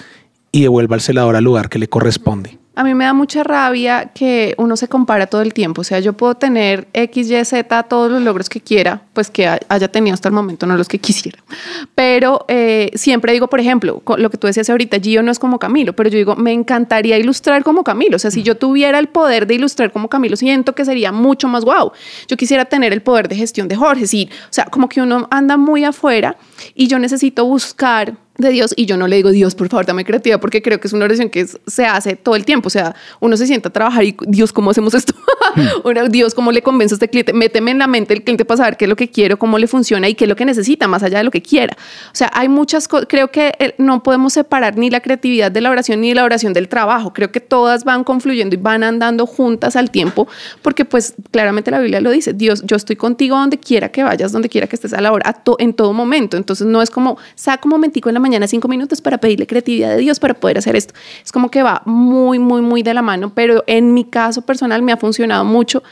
y 0.53 0.61
devuelva 0.61 0.95
al 0.95 1.01
celador 1.01 1.35
al 1.35 1.43
lugar 1.43 1.67
que 1.67 1.79
le 1.79 1.89
corresponde. 1.89 2.58
A 2.75 2.83
mí 2.85 2.93
me 2.93 3.03
da 3.03 3.13
mucha 3.13 3.43
rabia 3.43 4.11
que 4.13 4.55
uno 4.57 4.77
se 4.77 4.87
compara 4.87 5.27
todo 5.27 5.41
el 5.41 5.53
tiempo. 5.53 5.81
O 5.81 5.83
sea, 5.83 5.99
yo 5.99 6.13
puedo 6.13 6.35
tener 6.35 6.87
X, 6.93 7.29
Y, 7.29 7.43
Z, 7.43 7.83
todos 7.83 8.09
los 8.09 8.21
logros 8.21 8.47
que 8.47 8.61
quiera, 8.61 9.01
pues 9.11 9.29
que 9.29 9.47
ha- 9.47 9.59
haya 9.67 9.89
tenido 9.91 10.13
hasta 10.13 10.29
el 10.29 10.33
momento, 10.33 10.65
no 10.65 10.77
los 10.77 10.87
que 10.87 10.97
quisiera. 10.99 11.39
Pero 11.95 12.45
eh, 12.47 12.91
siempre 12.93 13.33
digo, 13.33 13.47
por 13.49 13.59
ejemplo, 13.59 14.01
lo 14.17 14.29
que 14.29 14.37
tú 14.37 14.47
decías 14.47 14.69
ahorita, 14.69 14.97
Gio 15.01 15.21
no 15.23 15.31
es 15.31 15.39
como 15.39 15.59
Camilo, 15.59 15.93
pero 15.93 16.09
yo 16.09 16.17
digo, 16.17 16.35
me 16.37 16.53
encantaría 16.53 17.17
ilustrar 17.17 17.63
como 17.65 17.83
Camilo. 17.83 18.15
O 18.15 18.19
sea, 18.19 18.31
si 18.31 18.43
yo 18.43 18.55
tuviera 18.55 18.97
el 18.99 19.07
poder 19.09 19.45
de 19.45 19.55
ilustrar 19.55 19.91
como 19.91 20.07
Camilo, 20.07 20.37
siento 20.37 20.73
que 20.73 20.85
sería 20.85 21.11
mucho 21.11 21.49
más 21.49 21.65
guau. 21.65 21.91
Yo 22.29 22.37
quisiera 22.37 22.63
tener 22.65 22.93
el 22.93 23.01
poder 23.01 23.27
de 23.27 23.35
gestión 23.35 23.67
de 23.67 23.75
Jorge. 23.75 24.07
Sí, 24.07 24.29
o 24.45 24.53
sea, 24.53 24.65
como 24.65 24.87
que 24.87 25.01
uno 25.01 25.27
anda 25.31 25.57
muy 25.57 25.83
afuera 25.83 26.37
y 26.75 26.87
yo 26.87 26.97
necesito 26.97 27.43
buscar 27.45 28.15
de 28.39 28.49
Dios 28.49 28.73
y 28.75 28.85
yo 28.85 28.97
no 28.97 29.07
le 29.07 29.17
digo 29.17 29.29
Dios 29.31 29.53
por 29.55 29.69
favor 29.69 29.85
dame 29.85 30.03
creatividad 30.05 30.39
porque 30.39 30.61
creo 30.61 30.79
que 30.79 30.87
es 30.87 30.93
una 30.93 31.05
oración 31.05 31.29
que 31.29 31.41
es- 31.41 31.59
se 31.67 31.85
hace 31.85 32.15
todo 32.15 32.35
el 32.35 32.45
tiempo. 32.45 32.67
O 32.67 32.69
sea 32.69 32.95
uno 33.19 33.37
se 33.37 33.45
sienta 33.47 33.69
a 33.69 33.73
trabajar 33.73 34.03
y 34.03 34.15
Dios 34.27 34.51
cómo 34.53 34.71
hacemos 34.71 34.93
esto 34.93 35.13
Una, 35.83 36.03
Dios 36.07 36.33
cómo 36.33 36.51
le 36.51 36.61
convenzo 36.61 36.95
a 36.95 36.97
este 36.97 37.09
cliente 37.09 37.33
méteme 37.33 37.71
en 37.71 37.79
la 37.79 37.87
mente 37.87 38.13
el 38.13 38.23
cliente 38.23 38.45
para 38.45 38.57
saber 38.57 38.77
qué 38.77 38.85
es 38.85 38.89
lo 38.89 38.95
que 38.95 39.09
quiero 39.09 39.37
cómo 39.37 39.57
le 39.57 39.67
funciona 39.67 40.07
y 40.09 40.15
qué 40.15 40.25
es 40.25 40.29
lo 40.29 40.35
que 40.35 40.45
necesita 40.45 40.87
más 40.87 41.03
allá 41.03 41.17
de 41.19 41.23
lo 41.23 41.31
que 41.31 41.41
quiera. 41.41 41.75
O 42.11 42.15
sea 42.15 42.31
hay 42.33 42.47
muchas 42.49 42.87
cosas 42.87 43.07
creo 43.09 43.29
que 43.31 43.53
eh, 43.59 43.75
no 43.77 44.01
podemos 44.03 44.33
separar 44.33 44.77
ni 44.77 44.89
la 44.89 45.01
creatividad 45.01 45.51
de 45.51 45.61
la 45.61 45.69
oración 45.69 46.01
ni 46.01 46.13
la 46.13 46.23
oración 46.23 46.53
del 46.53 46.67
trabajo. 46.69 47.13
Creo 47.13 47.31
que 47.31 47.39
todas 47.39 47.83
van 47.83 48.03
confluyendo 48.03 48.55
y 48.55 48.59
van 48.59 48.83
andando 48.83 49.25
juntas 49.25 49.75
al 49.75 49.91
tiempo 49.91 50.27
porque 50.61 50.85
pues 50.85 51.13
claramente 51.31 51.71
la 51.71 51.79
Biblia 51.79 51.99
lo 52.01 52.11
dice 52.11 52.33
Dios 52.33 52.61
yo 52.65 52.75
estoy 52.75 52.95
contigo 52.95 53.37
donde 53.37 53.57
quiera 53.59 53.89
que 53.89 54.03
vayas 54.03 54.31
donde 54.31 54.49
quiera 54.49 54.67
que 54.67 54.75
estés 54.75 54.93
a 54.93 55.01
la 55.01 55.11
hora 55.11 55.29
a 55.29 55.33
to- 55.33 55.57
en 55.59 55.73
todo 55.73 55.91
momento 55.93 56.37
entonces 56.37 56.65
no 56.67 56.81
es 56.81 56.89
como 56.89 57.17
saco 57.35 57.67
un 57.67 57.71
momentico 57.71 58.09
en 58.09 58.13
la 58.13 58.19
mañana 58.19 58.28
cinco 58.47 58.67
minutos 58.67 59.01
para 59.01 59.17
pedirle 59.17 59.47
creatividad 59.47 59.89
de 59.89 59.97
Dios 59.97 60.19
para 60.19 60.33
poder 60.33 60.57
hacer 60.57 60.75
esto 60.75 60.93
es 61.23 61.31
como 61.31 61.49
que 61.51 61.63
va 61.63 61.81
muy 61.85 62.39
muy 62.39 62.61
muy 62.61 62.83
de 62.83 62.93
la 62.93 63.01
mano 63.01 63.33
pero 63.33 63.63
en 63.67 63.93
mi 63.93 64.05
caso 64.05 64.41
personal 64.41 64.81
me 64.81 64.91
ha 64.91 64.97
funcionado 64.97 65.43
mucho 65.45 65.83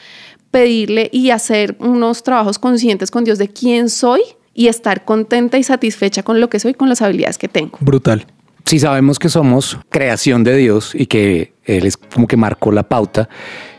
pedirle 0.51 1.09
y 1.11 1.31
hacer 1.31 1.75
unos 1.79 2.23
trabajos 2.23 2.59
conscientes 2.59 3.11
con 3.11 3.23
Dios 3.23 3.37
de 3.37 3.49
quién 3.49 3.89
soy 3.89 4.21
y 4.53 4.67
estar 4.67 5.05
contenta 5.05 5.57
y 5.57 5.63
satisfecha 5.63 6.23
con 6.23 6.39
lo 6.39 6.49
que 6.49 6.59
soy 6.59 6.73
con 6.73 6.89
las 6.89 7.01
habilidades 7.01 7.37
que 7.37 7.47
tengo 7.47 7.77
Brutal. 7.81 8.25
si 8.65 8.79
sabemos 8.79 9.19
que 9.19 9.29
somos 9.29 9.77
creación 9.89 10.43
de 10.43 10.55
Dios 10.55 10.93
y 10.95 11.07
que 11.07 11.53
Él 11.65 11.85
es 11.85 11.97
como 11.97 12.27
que 12.27 12.37
marcó 12.37 12.71
la 12.71 12.83
pauta 12.83 13.29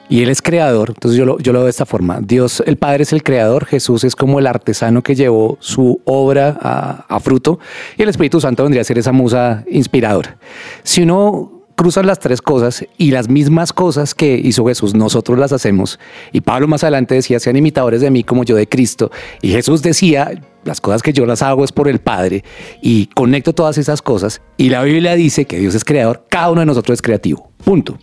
y 0.08 0.22
Él 0.22 0.30
es 0.30 0.42
creador, 0.42 0.90
entonces 0.90 1.18
yo 1.18 1.24
lo, 1.24 1.38
yo 1.38 1.52
lo 1.52 1.60
veo 1.60 1.66
de 1.66 1.70
esta 1.70 1.86
forma. 1.86 2.20
Dios, 2.20 2.62
el 2.66 2.76
Padre 2.76 3.02
es 3.02 3.12
el 3.12 3.22
creador, 3.22 3.66
Jesús 3.66 4.04
es 4.04 4.16
como 4.16 4.38
el 4.38 4.46
artesano 4.46 5.02
que 5.02 5.14
llevó 5.14 5.58
su 5.60 6.00
obra 6.04 6.56
a, 6.60 7.20
fruto 7.20 7.58
y 7.96 8.02
el 8.02 8.08
Espíritu 8.08 8.40
Santo 8.40 8.62
vendría 8.62 8.82
a 8.82 8.84
ser 8.84 8.98
esa 8.98 9.12
musa 9.12 9.64
inspiradora. 9.70 10.38
Si 10.84 11.02
uno 11.02 11.64
cruza 11.74 12.02
las 12.02 12.18
tres 12.18 12.40
cosas 12.40 12.84
y 12.96 13.10
las 13.10 13.28
mismas 13.28 13.72
cosas 13.72 14.14
que 14.14 14.36
hizo 14.36 14.66
Jesús, 14.66 14.94
nosotros 14.94 15.38
las 15.38 15.52
hacemos. 15.52 15.98
Y 16.32 16.40
Pablo 16.40 16.68
más 16.68 16.84
adelante 16.84 17.14
decía, 17.14 17.38
sean 17.38 17.56
imitadores 17.56 18.00
de 18.00 18.10
mí 18.10 18.24
como 18.24 18.44
yo 18.44 18.56
de 18.56 18.68
Cristo. 18.68 19.10
Y 19.42 19.50
Jesús 19.50 19.82
decía, 19.82 20.32
las 20.64 20.80
cosas 20.80 21.02
que 21.02 21.12
yo 21.12 21.26
las 21.26 21.42
hago 21.42 21.64
es 21.64 21.72
por 21.72 21.88
el 21.88 21.98
Padre 21.98 22.44
y 22.82 23.06
conecto 23.06 23.52
todas 23.52 23.78
esas 23.78 24.02
cosas. 24.02 24.40
Y 24.56 24.70
la 24.70 24.82
Biblia 24.82 25.14
dice 25.14 25.44
que 25.44 25.58
Dios 25.58 25.74
es 25.74 25.84
creador, 25.84 26.24
cada 26.28 26.50
uno 26.50 26.60
de 26.60 26.66
nosotros 26.66 26.94
es 26.94 27.02
creativo. 27.02 27.50
Punto. 27.64 27.98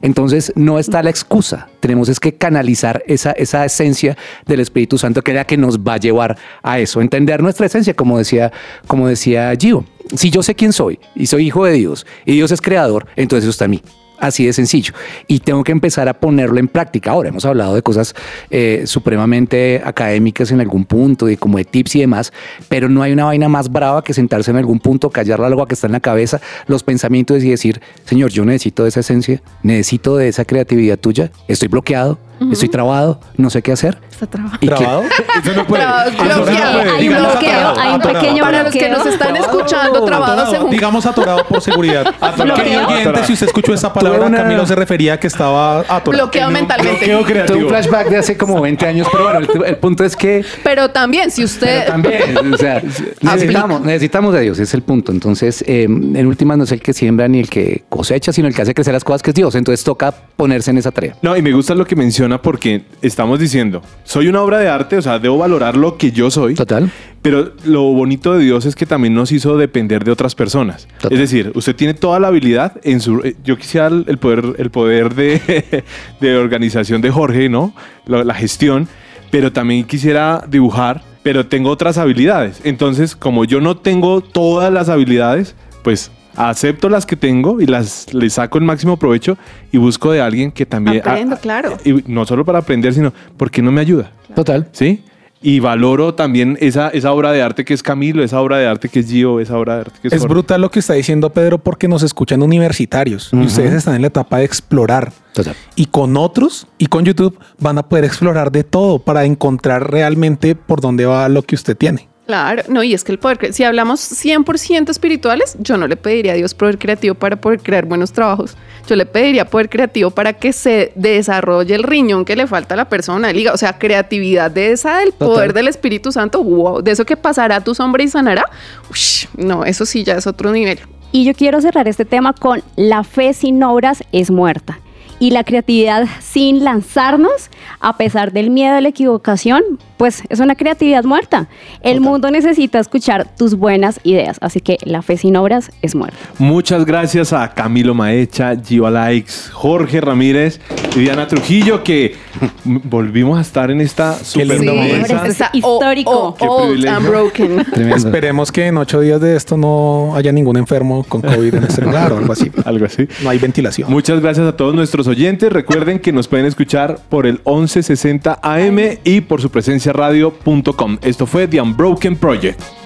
Entonces 0.00 0.52
no 0.56 0.78
está 0.78 1.02
la 1.02 1.10
excusa. 1.10 1.68
Tenemos 1.80 2.08
es 2.08 2.18
que 2.18 2.34
canalizar 2.34 3.02
esa, 3.06 3.32
esa 3.32 3.64
esencia 3.64 4.16
del 4.46 4.60
Espíritu 4.60 4.98
Santo 4.98 5.22
que 5.22 5.32
es 5.32 5.36
la 5.36 5.44
que 5.44 5.56
nos 5.56 5.78
va 5.78 5.94
a 5.94 5.98
llevar 5.98 6.36
a 6.62 6.78
eso. 6.78 7.00
Entender 7.00 7.42
nuestra 7.42 7.66
esencia, 7.66 7.94
como 7.94 8.18
decía, 8.18 8.52
como 8.86 9.08
decía 9.08 9.52
Gio. 9.58 9.84
Si 10.16 10.30
yo 10.30 10.42
sé 10.42 10.54
quién 10.54 10.72
soy 10.72 10.98
y 11.14 11.26
soy 11.26 11.46
hijo 11.46 11.64
de 11.64 11.72
Dios 11.72 12.06
y 12.26 12.32
Dios 12.32 12.50
es 12.50 12.60
creador, 12.60 13.06
entonces 13.16 13.44
eso 13.44 13.50
está 13.50 13.66
en 13.66 13.70
mí. 13.72 13.82
Así 14.18 14.46
de 14.46 14.52
sencillo. 14.52 14.94
Y 15.26 15.40
tengo 15.40 15.64
que 15.64 15.72
empezar 15.72 16.08
a 16.08 16.14
ponerlo 16.14 16.58
en 16.58 16.68
práctica. 16.68 17.10
Ahora 17.10 17.28
hemos 17.28 17.44
hablado 17.44 17.74
de 17.74 17.82
cosas 17.82 18.14
eh, 18.50 18.84
supremamente 18.86 19.82
académicas 19.84 20.50
en 20.50 20.60
algún 20.60 20.84
punto, 20.84 21.26
de 21.26 21.36
como 21.36 21.58
de 21.58 21.64
tips 21.64 21.96
y 21.96 22.00
demás, 22.00 22.32
pero 22.68 22.88
no 22.88 23.02
hay 23.02 23.12
una 23.12 23.24
vaina 23.24 23.48
más 23.48 23.70
brava 23.70 24.02
que 24.02 24.14
sentarse 24.14 24.50
en 24.50 24.56
algún 24.56 24.80
punto, 24.80 25.10
callar 25.10 25.40
la 25.40 25.52
algo 25.52 25.66
que 25.66 25.74
está 25.74 25.86
en 25.86 25.92
la 25.92 26.00
cabeza, 26.00 26.40
los 26.66 26.82
pensamientos 26.82 27.42
y 27.44 27.50
decir, 27.50 27.80
Señor, 28.04 28.30
yo 28.30 28.44
necesito 28.44 28.82
de 28.82 28.88
esa 28.88 29.00
esencia, 29.00 29.42
necesito 29.62 30.16
de 30.16 30.28
esa 30.28 30.44
creatividad 30.44 30.98
tuya, 30.98 31.30
estoy 31.46 31.68
bloqueado, 31.68 32.18
estoy 32.50 32.68
trabado, 32.68 33.20
no 33.36 33.50
sé 33.50 33.62
qué 33.62 33.72
hacer. 33.72 33.98
Está 34.10 34.26
trabado. 34.26 34.58
¿Trabado? 34.60 35.02
Eso 35.42 35.52
no 35.54 35.66
puede. 35.66 35.82
Trabado, 35.82 36.10
Eso 36.10 36.24
no 36.24 36.34
bloqueado. 36.44 36.72
puede. 36.78 36.90
Hay 36.90 36.94
un 36.94 37.00
Digamos 37.14 37.32
bloqueo, 37.32 37.50
atorado, 37.52 37.80
hay 37.80 37.94
un 37.94 38.00
pequeño 38.00 38.42
Para 38.44 38.62
los 38.64 38.72
que 38.72 38.88
nos 38.88 39.06
están 39.06 39.36
escuchando, 39.36 40.04
trabado 40.04 40.32
Atorado. 40.32 40.50
según. 40.52 40.70
Digamos 40.70 41.06
atorado 41.06 41.44
por 41.46 41.60
seguridad. 41.60 42.06
Atorado. 42.20 42.62
Oyente, 42.88 43.24
si 43.24 43.32
usted 43.34 43.46
escuchó 43.46 43.74
esa 43.74 43.92
palabra, 43.92 44.26
una- 44.26 44.38
Camilo 44.42 44.66
se 44.66 44.74
refería 44.74 45.14
a 45.14 45.20
que 45.20 45.26
estaba 45.26 45.80
atorado. 45.80 46.10
Bloqueado 46.24 46.50
mentalmente. 46.50 46.98
Bloqueo 47.06 47.20
Tuve 47.20 47.32
creativo. 47.32 47.58
un 47.60 47.68
flashback 47.68 48.08
de 48.08 48.16
hace 48.18 48.36
como 48.36 48.60
20 48.60 48.86
años, 48.86 49.08
pero 49.10 49.24
bueno, 49.24 49.38
el, 49.40 49.64
el 49.64 49.76
punto 49.76 50.04
es 50.04 50.16
que 50.16 50.44
Pero 50.62 50.90
también, 50.90 51.30
si 51.30 51.44
usted. 51.44 51.86
también, 51.86 52.52
o 52.52 52.56
sea, 52.56 52.82
necesitamos, 53.20 53.80
necesitamos 53.82 54.34
de 54.34 54.40
Dios, 54.40 54.58
es 54.58 54.72
el 54.74 54.82
punto. 54.82 55.12
Entonces, 55.12 55.62
eh, 55.66 55.84
en 55.84 56.26
últimas 56.26 56.56
no 56.58 56.64
es 56.64 56.72
el 56.72 56.80
que 56.80 56.92
siembra 56.92 57.26
ni 57.28 57.40
el 57.40 57.48
que 57.50 57.84
cosecha, 57.88 58.32
sino 58.32 58.48
el 58.48 58.54
que 58.54 58.62
hace 58.62 58.74
crecer 58.74 58.94
las 58.94 59.04
cosas 59.04 59.22
que 59.22 59.30
es 59.30 59.34
Dios. 59.34 59.54
Entonces 59.54 59.84
toca 59.84 60.12
ponerse 60.36 60.70
en 60.70 60.78
esa 60.78 60.90
tarea. 60.90 61.16
No, 61.22 61.36
y 61.36 61.42
me 61.42 61.52
gusta 61.52 61.74
lo 61.74 61.84
que 61.84 61.96
menciona 61.96 62.31
porque 62.40 62.82
estamos 63.02 63.38
diciendo, 63.40 63.82
soy 64.04 64.28
una 64.28 64.40
obra 64.40 64.58
de 64.58 64.68
arte, 64.68 64.96
o 64.96 65.02
sea, 65.02 65.18
debo 65.18 65.38
valorar 65.38 65.76
lo 65.76 65.98
que 65.98 66.12
yo 66.12 66.30
soy. 66.30 66.54
Total. 66.54 66.90
Pero 67.20 67.52
lo 67.64 67.82
bonito 67.84 68.32
de 68.34 68.44
Dios 68.44 68.64
es 68.66 68.74
que 68.74 68.86
también 68.86 69.14
nos 69.14 69.30
hizo 69.30 69.56
depender 69.56 70.02
de 70.04 70.10
otras 70.10 70.34
personas. 70.34 70.88
Total. 71.00 71.12
Es 71.12 71.18
decir, 71.20 71.52
usted 71.54 71.76
tiene 71.76 71.94
toda 71.94 72.18
la 72.18 72.28
habilidad 72.28 72.80
en 72.82 73.00
su. 73.00 73.20
eh, 73.20 73.36
Yo 73.44 73.56
quisiera 73.56 73.86
el 73.88 74.04
el 74.08 74.18
poder, 74.18 74.54
el 74.58 74.70
poder 74.70 75.14
de, 75.14 75.84
de 76.20 76.36
organización 76.36 77.00
de 77.00 77.10
Jorge, 77.10 77.48
¿no? 77.48 77.74
La, 78.06 78.24
la 78.24 78.34
gestión, 78.34 78.88
pero 79.30 79.52
también 79.52 79.84
quisiera 79.84 80.44
dibujar, 80.48 81.02
pero 81.22 81.46
tengo 81.46 81.70
otras 81.70 81.96
habilidades. 81.98 82.60
Entonces, 82.64 83.14
como 83.14 83.44
yo 83.44 83.60
no 83.60 83.76
tengo 83.76 84.20
todas 84.20 84.72
las 84.72 84.88
habilidades, 84.88 85.54
pues 85.84 86.10
acepto 86.36 86.88
las 86.88 87.06
que 87.06 87.16
tengo 87.16 87.60
y 87.60 87.66
las 87.66 88.12
le 88.12 88.28
saco 88.30 88.58
el 88.58 88.64
máximo 88.64 88.96
provecho 88.96 89.36
y 89.70 89.78
busco 89.78 90.12
de 90.12 90.20
alguien 90.20 90.50
que 90.50 90.66
también. 90.66 91.00
Aprendo, 91.00 91.36
claro. 91.38 91.78
Y 91.84 92.04
no 92.06 92.24
solo 92.26 92.44
para 92.44 92.60
aprender, 92.60 92.94
sino 92.94 93.12
porque 93.36 93.62
no 93.62 93.72
me 93.72 93.80
ayuda. 93.80 94.10
Total. 94.34 94.68
¿sí? 94.72 95.04
Y 95.44 95.58
valoro 95.58 96.14
también 96.14 96.56
esa, 96.60 96.88
esa 96.90 97.12
obra 97.12 97.32
de 97.32 97.42
arte 97.42 97.64
que 97.64 97.74
es 97.74 97.82
Camilo, 97.82 98.22
esa 98.22 98.40
obra 98.40 98.58
de 98.58 98.66
arte 98.68 98.88
que 98.88 99.00
es 99.00 99.08
Gio, 99.08 99.40
esa 99.40 99.58
obra 99.58 99.74
de 99.74 99.80
arte 99.80 99.98
que 100.00 100.06
es 100.08 100.14
Es 100.14 100.20
Jorge. 100.20 100.34
brutal 100.34 100.60
lo 100.60 100.70
que 100.70 100.78
está 100.78 100.94
diciendo 100.94 101.30
Pedro 101.30 101.58
porque 101.58 101.88
nos 101.88 102.04
escuchan 102.04 102.42
universitarios 102.42 103.30
y 103.32 103.36
ustedes 103.40 103.72
están 103.74 103.96
en 103.96 104.02
la 104.02 104.06
etapa 104.06 104.38
de 104.38 104.44
explorar. 104.44 105.12
Total. 105.34 105.56
Y 105.74 105.86
con 105.86 106.16
otros 106.16 106.68
y 106.78 106.86
con 106.86 107.04
YouTube 107.04 107.36
van 107.58 107.76
a 107.78 107.82
poder 107.82 108.04
explorar 108.04 108.52
de 108.52 108.62
todo 108.62 109.00
para 109.00 109.24
encontrar 109.24 109.90
realmente 109.90 110.54
por 110.54 110.80
dónde 110.80 111.06
va 111.06 111.28
lo 111.28 111.42
que 111.42 111.56
usted 111.56 111.76
tiene. 111.76 112.08
Claro, 112.26 112.62
no, 112.68 112.84
y 112.84 112.94
es 112.94 113.02
que 113.02 113.10
el 113.10 113.18
poder, 113.18 113.52
si 113.52 113.64
hablamos 113.64 114.00
100% 114.00 114.90
espirituales, 114.90 115.56
yo 115.58 115.76
no 115.76 115.88
le 115.88 115.96
pediría 115.96 116.32
a 116.32 116.36
Dios 116.36 116.54
poder 116.54 116.78
creativo 116.78 117.16
para 117.16 117.36
poder 117.36 117.60
crear 117.60 117.84
buenos 117.84 118.12
trabajos. 118.12 118.56
Yo 118.86 118.94
le 118.94 119.06
pediría 119.06 119.44
poder 119.44 119.68
creativo 119.68 120.10
para 120.10 120.32
que 120.32 120.52
se 120.52 120.92
desarrolle 120.94 121.74
el 121.74 121.82
riñón 121.82 122.24
que 122.24 122.36
le 122.36 122.46
falta 122.46 122.74
a 122.74 122.76
la 122.76 122.88
persona, 122.88 123.30
el 123.30 123.38
hígado. 123.38 123.56
o 123.56 123.58
sea, 123.58 123.76
creatividad 123.76 124.52
de 124.52 124.70
esa 124.70 124.98
del 124.98 125.12
Total. 125.12 125.28
poder 125.28 125.52
del 125.52 125.66
Espíritu 125.66 126.12
Santo, 126.12 126.42
wow, 126.44 126.80
de 126.80 126.92
eso 126.92 127.04
que 127.04 127.16
pasará 127.16 127.56
a 127.56 127.64
tu 127.64 127.74
sombra 127.74 128.04
y 128.04 128.08
sanará. 128.08 128.44
Ush, 128.88 129.26
no, 129.36 129.64
eso 129.64 129.84
sí 129.84 130.04
ya 130.04 130.14
es 130.14 130.26
otro 130.28 130.52
nivel. 130.52 130.78
Y 131.10 131.24
yo 131.24 131.34
quiero 131.34 131.60
cerrar 131.60 131.88
este 131.88 132.04
tema 132.04 132.32
con 132.32 132.62
la 132.76 133.02
fe 133.02 133.34
sin 133.34 133.62
obras 133.62 134.04
es 134.12 134.30
muerta. 134.30 134.78
Y 135.22 135.30
la 135.30 135.44
creatividad 135.44 136.08
sin 136.20 136.64
lanzarnos, 136.64 137.48
a 137.78 137.96
pesar 137.96 138.32
del 138.32 138.50
miedo 138.50 138.74
a 138.74 138.80
la 138.80 138.88
equivocación, 138.88 139.62
pues 139.96 140.24
es 140.28 140.40
una 140.40 140.56
creatividad 140.56 141.04
muerta. 141.04 141.46
El 141.80 142.00
mundo 142.00 142.28
necesita 142.32 142.80
escuchar 142.80 143.28
tus 143.36 143.54
buenas 143.54 144.00
ideas, 144.02 144.38
así 144.40 144.60
que 144.60 144.78
la 144.82 145.00
fe 145.00 145.16
sin 145.16 145.36
obras 145.36 145.70
es 145.80 145.94
muerta. 145.94 146.16
Muchas 146.38 146.84
gracias 146.84 147.32
a 147.32 147.54
Camilo 147.54 147.94
Maecha, 147.94 148.56
Gio 148.60 148.84
Alaix, 148.84 149.48
Jorge 149.52 150.00
Ramírez 150.00 150.60
y 150.96 151.00
Diana 151.02 151.28
Trujillo, 151.28 151.84
que 151.84 152.16
volvimos 152.64 153.38
a 153.38 153.42
estar 153.42 153.70
en 153.70 153.80
esta 153.80 154.14
super 154.14 154.58
Sí, 154.58 154.66
es 154.68 155.10
está 155.28 155.50
histórico. 155.52 156.10
o- 156.10 156.34
Qué 156.34 156.44
o- 156.46 156.50
old 156.50 156.66
privilegio. 156.72 156.96
and 156.98 157.06
broken. 157.08 157.64
Tremendo. 157.72 157.96
Esperemos 157.96 158.50
que 158.50 158.66
en 158.66 158.76
ocho 158.76 158.98
días 159.00 159.20
de 159.20 159.36
esto 159.36 159.56
no 159.56 160.16
haya 160.16 160.32
ningún 160.32 160.56
enfermo 160.56 161.04
con 161.08 161.22
COVID 161.22 161.54
en 161.54 161.62
este 161.62 161.82
lugar 161.82 162.12
o 162.12 162.18
algo 162.18 162.32
así. 162.32 162.50
Algo 162.64 162.86
así. 162.86 163.06
No 163.22 163.30
hay 163.30 163.38
ventilación. 163.38 163.88
Muchas 163.90 164.20
gracias 164.20 164.46
a 164.48 164.56
todos 164.56 164.74
nuestros 164.74 165.06
oyentes. 165.12 165.52
Recuerden 165.52 166.00
que 166.00 166.12
nos 166.12 166.26
pueden 166.26 166.46
escuchar 166.46 166.98
por 167.08 167.26
el 167.26 167.40
1160 167.46 168.40
AM 168.42 168.78
y 169.04 169.20
por 169.20 169.40
su 169.40 169.50
presencia 169.50 169.92
radio.com. 169.92 170.98
Esto 171.02 171.26
fue 171.26 171.46
The 171.46 171.60
Unbroken 171.60 172.16
Project. 172.16 172.81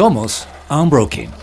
Somos 0.00 0.46
Unbroken. 0.70 1.39